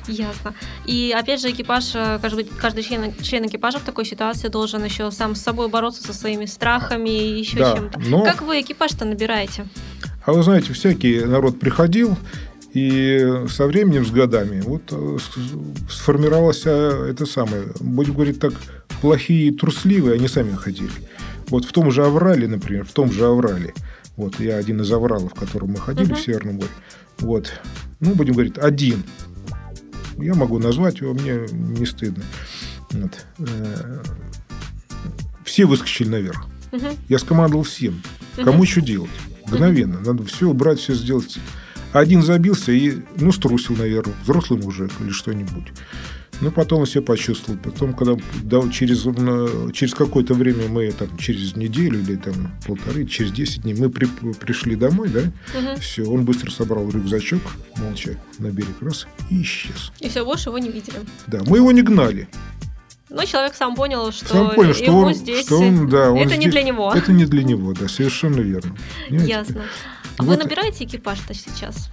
Ясно. 0.08 0.54
И 0.86 1.13
опять 1.18 1.42
же, 1.42 1.50
экипаж, 1.52 1.92
э, 1.96 2.20
каждый, 2.22 2.44
каждый 2.46 2.84
член, 2.84 3.13
член 3.22 3.46
экипажа 3.46 3.80
в 3.80 3.84
такой 3.84 4.06
ситуации 4.06 4.48
должен 4.48 4.84
еще 4.84 5.12
сам 5.12 5.36
с 5.36 5.42
собой 5.42 5.68
бороться 5.70 6.02
со 6.04 6.13
своими 6.13 6.46
страхами 6.46 7.10
и 7.10 7.40
еще 7.40 7.58
Да, 7.60 7.76
чем-то. 7.76 8.00
но- 8.00 8.24
Как 8.24 8.42
вы 8.42 8.62
экипаж-то 8.62 9.06
набираете? 9.06 9.66
А 10.26 10.34
вы 10.34 10.44
знаете, 10.44 10.74
всякий 10.74 11.22
народ 11.22 11.60
приходил, 11.60 12.18
и 12.74 13.44
со 13.50 13.66
временем, 13.66 14.06
с 14.06 14.12
годами, 14.12 14.62
вот 14.62 14.84
э, 14.92 15.18
с- 15.20 15.94
сформировался 15.94 16.70
это 17.10 17.26
самое, 17.26 17.63
будем 17.80 18.13
говорить 18.13 18.40
так, 18.40 18.54
плохие 19.02 19.50
и 19.50 19.52
трусливые, 19.52 20.16
они 20.16 20.28
сами 20.28 20.54
ходили. 20.56 20.92
Вот 21.50 21.66
в 21.66 21.72
том 21.72 21.92
же 21.92 22.04
Аврале, 22.06 22.48
например, 22.48 22.84
в 22.86 22.92
том 22.92 23.12
же 23.12 23.26
Аврале, 23.26 23.74
вот 24.18 24.40
я 24.40 24.58
один 24.58 24.82
из 24.82 24.92
Авралов, 24.92 25.32
в 25.32 25.36
котором 25.36 25.70
мы 25.72 25.78
ходили 25.78 26.08
Мгм. 26.08 26.16
в 26.16 26.20
Северном 26.22 26.56
море, 26.56 26.68
вот, 27.20 27.52
ну, 28.00 28.13
будем 28.16 28.34
говорить, 28.34 28.58
один. 28.58 29.04
Я 30.18 30.34
могу 30.34 30.60
назвать 30.60 31.00
его, 31.00 31.14
мне 31.14 31.46
не 31.52 31.86
стыдно. 31.86 32.24
Вот. 32.92 33.26
Э, 33.40 34.04
Все 35.46 35.66
выскочили 35.66 36.10
наверх. 36.10 36.46
Я 37.08 37.20
скомандовал 37.20 37.64
всем. 37.64 38.02
Кому 38.36 38.66
что 38.66 38.82
делать? 38.82 39.10
Мгновенно. 39.48 40.00
Надо 40.00 40.26
все 40.26 40.50
убрать, 40.50 40.80
все 40.80 40.94
сделать. 40.94 41.38
Один 41.94 42.22
забился 42.22 42.72
и, 42.72 42.98
ну, 43.16 43.32
струсил, 43.32 43.76
наверное, 43.78 44.14
взрослый 44.24 44.62
мужик 44.62 44.92
или 45.00 45.10
что-нибудь. 45.10 45.68
Ну, 46.39 46.52
потом 46.52 46.86
все 46.86 47.02
почувствовал. 47.02 47.58
Потом, 47.60 47.93
когда 47.93 48.15
да, 48.43 48.62
через, 48.71 49.02
через 49.73 49.93
какое-то 49.95 50.34
время 50.36 50.67
мы, 50.67 50.91
там, 50.91 51.17
через 51.17 51.56
неделю 51.56 52.00
или 52.00 52.15
там 52.15 52.52
полторы, 52.65 53.06
через 53.06 53.32
10 53.32 53.63
дней, 53.63 53.73
мы 53.73 53.89
при- 53.89 54.08
пришли 54.39 54.76
домой, 54.76 55.10
да, 55.10 55.21
Мгм. 55.60 55.80
все, 55.80 56.04
он 56.06 56.26
быстро 56.26 56.52
собрал 56.52 56.89
рюкзачок, 56.89 57.41
молча, 57.78 58.19
на 58.39 58.52
берег 58.52 58.82
раз 58.82 59.08
и 59.32 59.41
исчез. 59.41 59.91
И 60.00 60.10
все, 60.10 60.23
больше 60.23 60.50
его 60.50 60.60
не 60.60 60.69
видели. 60.69 60.97
Да, 61.26 61.39
мы 61.47 61.58
его 61.58 61.71
не 61.71 61.82
гнали. 61.82 62.28
Но 63.10 63.23
человек 63.26 63.56
сам 63.56 63.73
понял, 63.76 64.12
что 64.12 64.28
Сам 64.28 64.50
понял, 64.54 64.73
что 64.73 64.91
он, 64.91 65.13
здесь 65.13 65.45
что 65.45 65.60
он, 65.60 65.89
да, 65.89 66.12
он 66.12 66.19
это 66.19 66.36
не 66.36 66.41
здесь- 66.41 66.52
для 66.52 66.63
него. 66.63 66.93
Это 66.93 67.12
не 67.13 67.26
для 67.26 67.43
него, 67.43 67.73
да, 67.73 67.88
совершенно 67.88 68.41
верно. 68.41 68.76
Понимаете? 69.08 69.32
Ясно. 69.34 69.63
А 70.17 70.23
вы 70.23 70.36
набираете 70.36 70.84
экипаж-то 70.84 71.34
сейчас? 71.34 71.89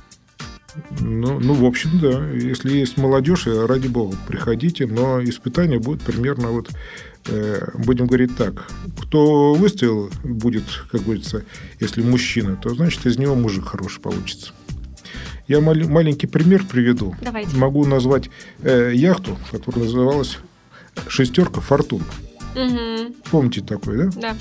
Ну, 1.01 1.39
ну, 1.41 1.55
в 1.55 1.65
общем, 1.65 1.91
да. 2.01 2.29
Если 2.31 2.77
есть 2.77 2.97
молодежь, 2.97 3.47
ради 3.47 3.87
бога, 3.89 4.17
приходите, 4.27 4.87
но 4.87 5.23
испытания 5.23 5.79
будут 5.79 6.03
примерно 6.03 6.49
вот, 6.49 6.71
э, 7.29 7.69
будем 7.75 8.07
говорить 8.07 8.37
так. 8.37 8.67
Кто 9.03 9.55
выставил, 9.55 10.11
будет, 10.25 10.65
как 10.91 11.03
говорится, 11.03 11.45
если 11.81 12.03
мужчина, 12.03 12.57
то 12.57 12.75
значит 12.75 13.07
из 13.07 13.19
него 13.19 13.35
мужик 13.35 13.67
хороший 13.67 14.01
получится. 14.01 14.53
Я 15.47 15.61
мал- 15.61 15.89
маленький 15.89 16.27
пример 16.27 16.65
приведу. 16.65 17.15
Давайте. 17.21 17.57
Могу 17.57 17.85
назвать 17.87 18.31
э, 18.63 18.93
яхту, 18.95 19.39
которая 19.51 19.85
называлась 19.85 20.39
«Шестерка 21.07 21.61
Фортун». 21.61 22.03
Мгм. 22.57 23.15
Помните 23.31 23.61
такой, 23.61 23.99
да? 23.99 24.11
Да. 24.21 24.37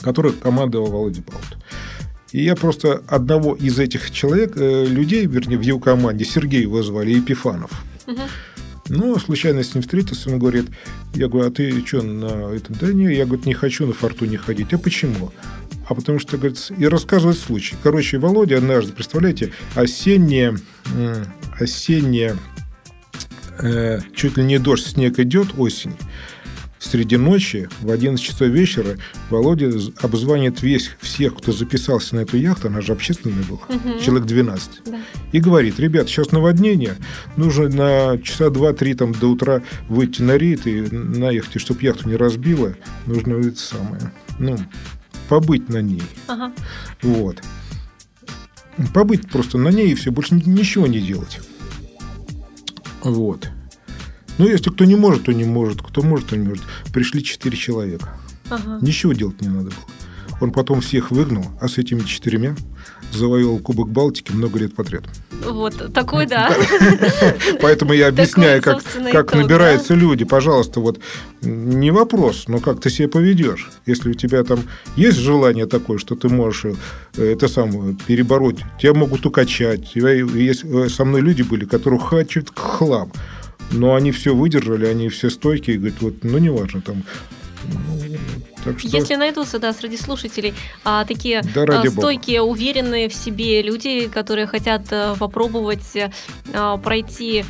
который 0.00 0.32
командовал 0.32 0.90
Володя 0.90 1.22
Баут. 1.22 1.58
И 2.32 2.42
я 2.42 2.54
просто 2.54 3.02
одного 3.06 3.54
из 3.54 3.78
этих 3.78 4.10
человек, 4.10 4.52
э, 4.56 4.84
людей, 4.86 5.26
вернее, 5.26 5.56
в 5.56 5.62
его 5.62 5.78
команде, 5.78 6.24
Сергей 6.24 6.62
его 6.62 6.82
звали, 6.82 7.10
Епифанов. 7.10 7.70
Ну, 8.90 9.18
случайно 9.18 9.62
с 9.62 9.74
ним 9.74 9.82
встретился, 9.82 10.30
он 10.30 10.38
говорит, 10.38 10.66
я 11.14 11.28
говорю, 11.28 11.48
а 11.48 11.50
ты 11.50 11.84
что, 11.86 12.02
на 12.02 12.54
это? 12.54 12.72
Да 12.72 12.92
не, 12.92 13.14
я, 13.14 13.26
говорит, 13.26 13.46
не 13.46 13.54
хочу 13.54 13.86
на 13.86 13.92
фортуне 13.92 14.38
ходить. 14.38 14.72
А 14.72 14.78
почему? 14.78 15.32
А 15.86 15.94
потому 15.94 16.18
что, 16.18 16.36
говорит, 16.38 16.70
и 16.76 16.86
рассказывает 16.86 17.38
случай. 17.38 17.76
Короче, 17.82 18.18
Володя 18.18 18.58
однажды, 18.58 18.92
представляете, 18.92 19.52
осенняя, 19.74 20.56
м, 20.94 21.26
осенняя, 21.58 22.36
э, 23.60 24.00
чуть 24.14 24.36
ли 24.36 24.44
не 24.44 24.58
дождь, 24.58 24.86
снег 24.86 25.18
идет, 25.18 25.48
осень. 25.58 25.94
Среди 26.78 27.16
ночи, 27.16 27.68
в 27.80 27.90
11 27.90 28.24
часов 28.24 28.48
вечера, 28.48 28.96
Володя 29.30 29.70
обзванивает 30.00 30.62
весь, 30.62 30.90
всех, 31.00 31.34
кто 31.36 31.50
записался 31.52 32.14
на 32.14 32.20
эту 32.20 32.36
яхту, 32.36 32.68
она 32.68 32.80
же 32.80 32.92
общественная 32.92 33.42
была, 33.44 33.60
Мгм. 33.68 34.00
человек 34.00 34.26
12 34.26 34.82
Да. 34.86 35.00
и 35.32 35.40
говорит, 35.40 35.80
ребят, 35.80 36.08
сейчас 36.08 36.30
наводнение, 36.30 36.94
нужно 37.36 37.68
на 37.68 38.18
часа 38.22 38.50
два-три 38.50 38.94
там 38.94 39.12
до 39.12 39.26
утра 39.28 39.62
выйти 39.88 40.22
на 40.22 40.36
рейд 40.38 40.66
и 40.68 40.82
на 40.82 41.30
яхте, 41.30 41.58
чтобы 41.58 41.82
яхту 41.82 42.08
не 42.08 42.14
разбило, 42.16 42.74
нужно 43.06 43.34
это 43.34 43.58
самое, 43.58 44.12
ну, 44.38 44.56
побыть 45.28 45.68
на 45.68 45.82
ней, 45.82 46.02
Ага. 46.28 46.52
вот. 47.02 47.42
Побыть 48.94 49.28
просто 49.28 49.58
на 49.58 49.70
ней 49.70 49.90
и 49.90 49.94
все, 49.96 50.12
больше 50.12 50.36
ни- 50.36 50.48
ничего 50.48 50.86
не 50.86 51.00
делать. 51.00 51.40
Вот. 53.02 53.48
Ну, 54.38 54.48
если 54.48 54.70
кто 54.70 54.84
не 54.84 54.96
может, 54.96 55.24
то 55.24 55.32
не 55.32 55.44
может, 55.44 55.82
кто 55.82 56.02
может, 56.02 56.28
то 56.28 56.36
не 56.36 56.48
может. 56.48 56.64
Пришли 56.92 57.22
четыре 57.22 57.56
человека. 57.56 58.16
Ага. 58.48 58.78
Ничего 58.80 59.12
делать 59.12 59.40
не 59.42 59.48
надо 59.48 59.70
было. 59.70 59.84
Он 60.40 60.52
потом 60.52 60.80
всех 60.80 61.10
выгнал, 61.10 61.46
а 61.60 61.68
с 61.68 61.78
этими 61.78 62.00
четырьмя 62.00 62.54
завоевал 63.12 63.58
Кубок 63.58 63.88
Балтики 63.90 64.30
много 64.32 64.58
лет 64.58 64.74
подряд. 64.74 65.02
Вот 65.44 65.92
такой, 65.92 66.26
да. 66.26 66.52
Поэтому 67.62 67.92
я 67.92 68.08
объясняю, 68.08 68.62
как, 68.62 68.82
как 69.10 69.34
набираются 69.34 69.94
люди. 69.94 70.24
Пожалуйста, 70.24 70.80
вот 70.80 71.00
не 71.40 71.90
вопрос, 71.90 72.44
но 72.46 72.58
как 72.58 72.80
ты 72.80 72.90
себя 72.90 73.08
поведешь. 73.08 73.70
Если 73.86 74.10
у 74.10 74.14
тебя 74.14 74.44
там 74.44 74.60
есть 74.96 75.18
желание 75.18 75.66
такое, 75.66 75.98
что 75.98 76.14
ты 76.14 76.28
можешь 76.28 76.76
э, 77.16 77.32
это 77.32 77.48
самое 77.48 77.96
перебороть, 78.06 78.58
тебя 78.80 78.94
могут 78.94 79.26
укачать. 79.26 79.94
Есть, 79.94 80.64
э, 80.64 80.88
со 80.88 81.04
мной 81.04 81.22
люди 81.22 81.42
были, 81.42 81.64
которые 81.64 82.00
хачат 82.00 82.50
к 82.50 82.58
хлам. 82.58 83.10
Но 83.70 83.94
они 83.94 84.12
все 84.12 84.34
выдержали, 84.34 84.86
они 84.86 85.08
все 85.08 85.30
стойкие, 85.30 85.76
и 85.76 85.78
говорят, 85.78 86.00
вот, 86.00 86.14
ну, 86.22 86.38
неважно, 86.38 86.80
там. 86.80 87.02
ну, 87.64 88.16
Так 88.64 88.78
что... 88.80 88.88
Если 88.88 89.14
найдутся, 89.14 89.58
да, 89.58 89.72
среди 89.72 89.96
слушателей 89.96 90.54
а, 90.84 91.04
такие 91.04 91.42
Да 91.54 91.62
а, 91.62 91.78
бога. 91.78 91.90
стойкие, 91.90 92.42
уверенные 92.42 93.08
в 93.08 93.14
себе 93.14 93.62
люди, 93.62 94.08
которые 94.08 94.46
хотят 94.46 94.86
а, 94.90 95.16
попробовать 95.16 95.96
а, 96.52 96.78
пройти 96.78 97.44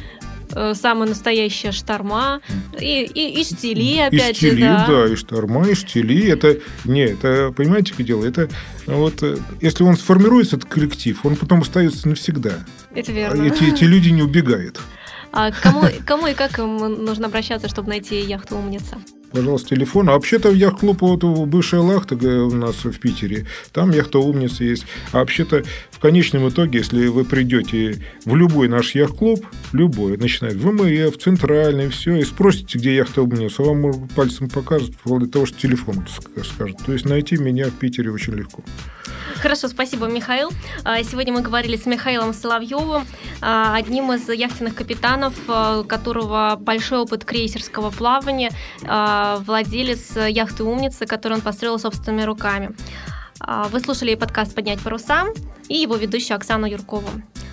э, 0.51 0.75
самые 0.75 1.11
настоящие 1.11 1.73
шторма 1.73 2.41
и, 2.81 3.03
и, 3.03 3.41
и 3.41 3.45
штили, 3.45 3.99
опять 3.99 4.35
и 4.37 4.39
штили, 4.39 4.55
же, 4.55 4.61
да. 4.61 4.87
да, 4.89 5.13
и 5.13 5.15
шторма, 5.17 5.69
и 5.69 5.75
штили. 5.75 6.29
Это, 6.29 6.59
не, 6.85 7.03
это, 7.03 7.53
понимаете, 7.57 7.95
как 7.95 8.05
дело? 8.05 8.25
Это 8.25 8.49
вот, 8.87 9.23
если 9.61 9.85
он 9.85 9.97
сформируется, 9.97 10.57
этот 10.57 10.69
коллектив, 10.69 11.25
он 11.25 11.37
потом 11.37 11.61
остается 11.61 12.09
навсегда. 12.09 12.65
Это 12.95 13.13
А 13.13 13.15
верно. 13.15 13.43
Эти, 13.43 13.65
эти 13.65 13.85
люди 13.85 14.09
не 14.09 14.23
убегают. 14.23 14.81
А 15.33 15.51
кому, 15.51 15.83
кому 16.07 16.27
и 16.27 16.35
как 16.35 16.59
нужно 16.59 17.27
обращаться, 17.27 17.69
чтобы 17.69 17.89
найти 17.89 18.21
яхту 18.21 18.57
умница? 18.57 18.97
Пожалуйста, 19.31 19.75
телефон. 19.77 20.09
А 20.09 20.13
вообще-то 20.13 20.49
в 20.51 20.55
яхт-клуб, 20.55 21.03
вот 21.03 21.23
бывшая 21.23 21.81
Лахта 21.83 22.15
у 22.15 22.51
нас 22.51 22.77
в 22.85 22.99
Питере, 22.99 23.47
там 23.73 23.91
яхта 23.91 24.19
умница 24.21 24.65
есть. 24.65 24.87
А 25.13 25.19
вообще-то 25.19 25.65
в 25.91 25.99
конечном 25.99 26.49
итоге, 26.49 26.79
если 26.79 27.09
вы 27.09 27.25
придете 27.25 28.03
в 28.25 28.35
любой 28.35 28.69
наш 28.69 28.95
яхт-клуб, 28.95 29.45
любой, 29.73 30.17
начинает 30.17 30.57
в 30.57 30.73
МФ, 30.73 31.15
в 31.15 31.21
Центральный, 31.21 31.89
все, 31.91 32.17
и 32.17 32.25
спросите, 32.25 32.79
где 32.79 32.97
яхта 32.97 33.21
умница, 33.21 33.63
вам 33.63 33.83
может 33.83 34.11
пальцем 34.13 34.49
вплоть 34.49 34.93
до 35.05 35.27
того, 35.27 35.45
что 35.45 35.61
телефон 35.61 36.07
ск- 36.07 36.45
скажет. 36.45 36.79
То 36.87 36.93
есть 36.95 37.05
найти 37.05 37.37
меня 37.37 37.67
в 37.67 37.73
Питере 37.75 38.11
очень 38.11 38.33
легко. 38.35 38.63
Хорошо, 39.37 39.69
спасибо, 39.69 40.07
Михаил. 40.07 40.51
А, 40.85 41.03
Сегодня 41.03 41.33
мы 41.33 41.43
говорили 41.43 41.77
с 41.77 41.87
Михаилом 41.87 42.33
Соловьевым, 42.35 43.07
а, 43.41 43.75
одним 43.77 44.13
из 44.13 44.29
яхтенных 44.29 44.75
капитанов, 44.75 45.35
а, 45.49 45.81
у 45.81 45.85
которого 45.85 46.57
большой 46.59 46.99
опыт 46.99 47.25
крейсерского 47.25 47.91
плавания, 47.91 48.51
а, 48.85 49.39
владелец 49.45 50.17
яхты 50.17 50.65
«Умница», 50.65 51.07
которую 51.07 51.39
он 51.39 51.43
построил 51.43 51.79
собственными 51.79 52.23
руками. 52.23 52.71
А, 53.41 53.69
Вы 53.69 53.81
слушали 53.81 54.15
подкаст 54.15 54.55
«Поднять 54.55 54.81
паруса» 54.81 55.25
и 55.69 55.77
его 55.77 55.97
ведущую 55.97 56.37
Оксану 56.37 56.67
Юркову. 56.67 57.09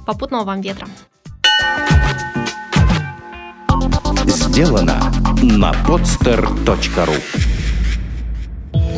Попутного 0.05 0.43
вам 0.43 0.61
ветра. 0.61 0.87
Сделано 4.25 5.11
на 5.41 5.71
podster.ru 5.85 7.54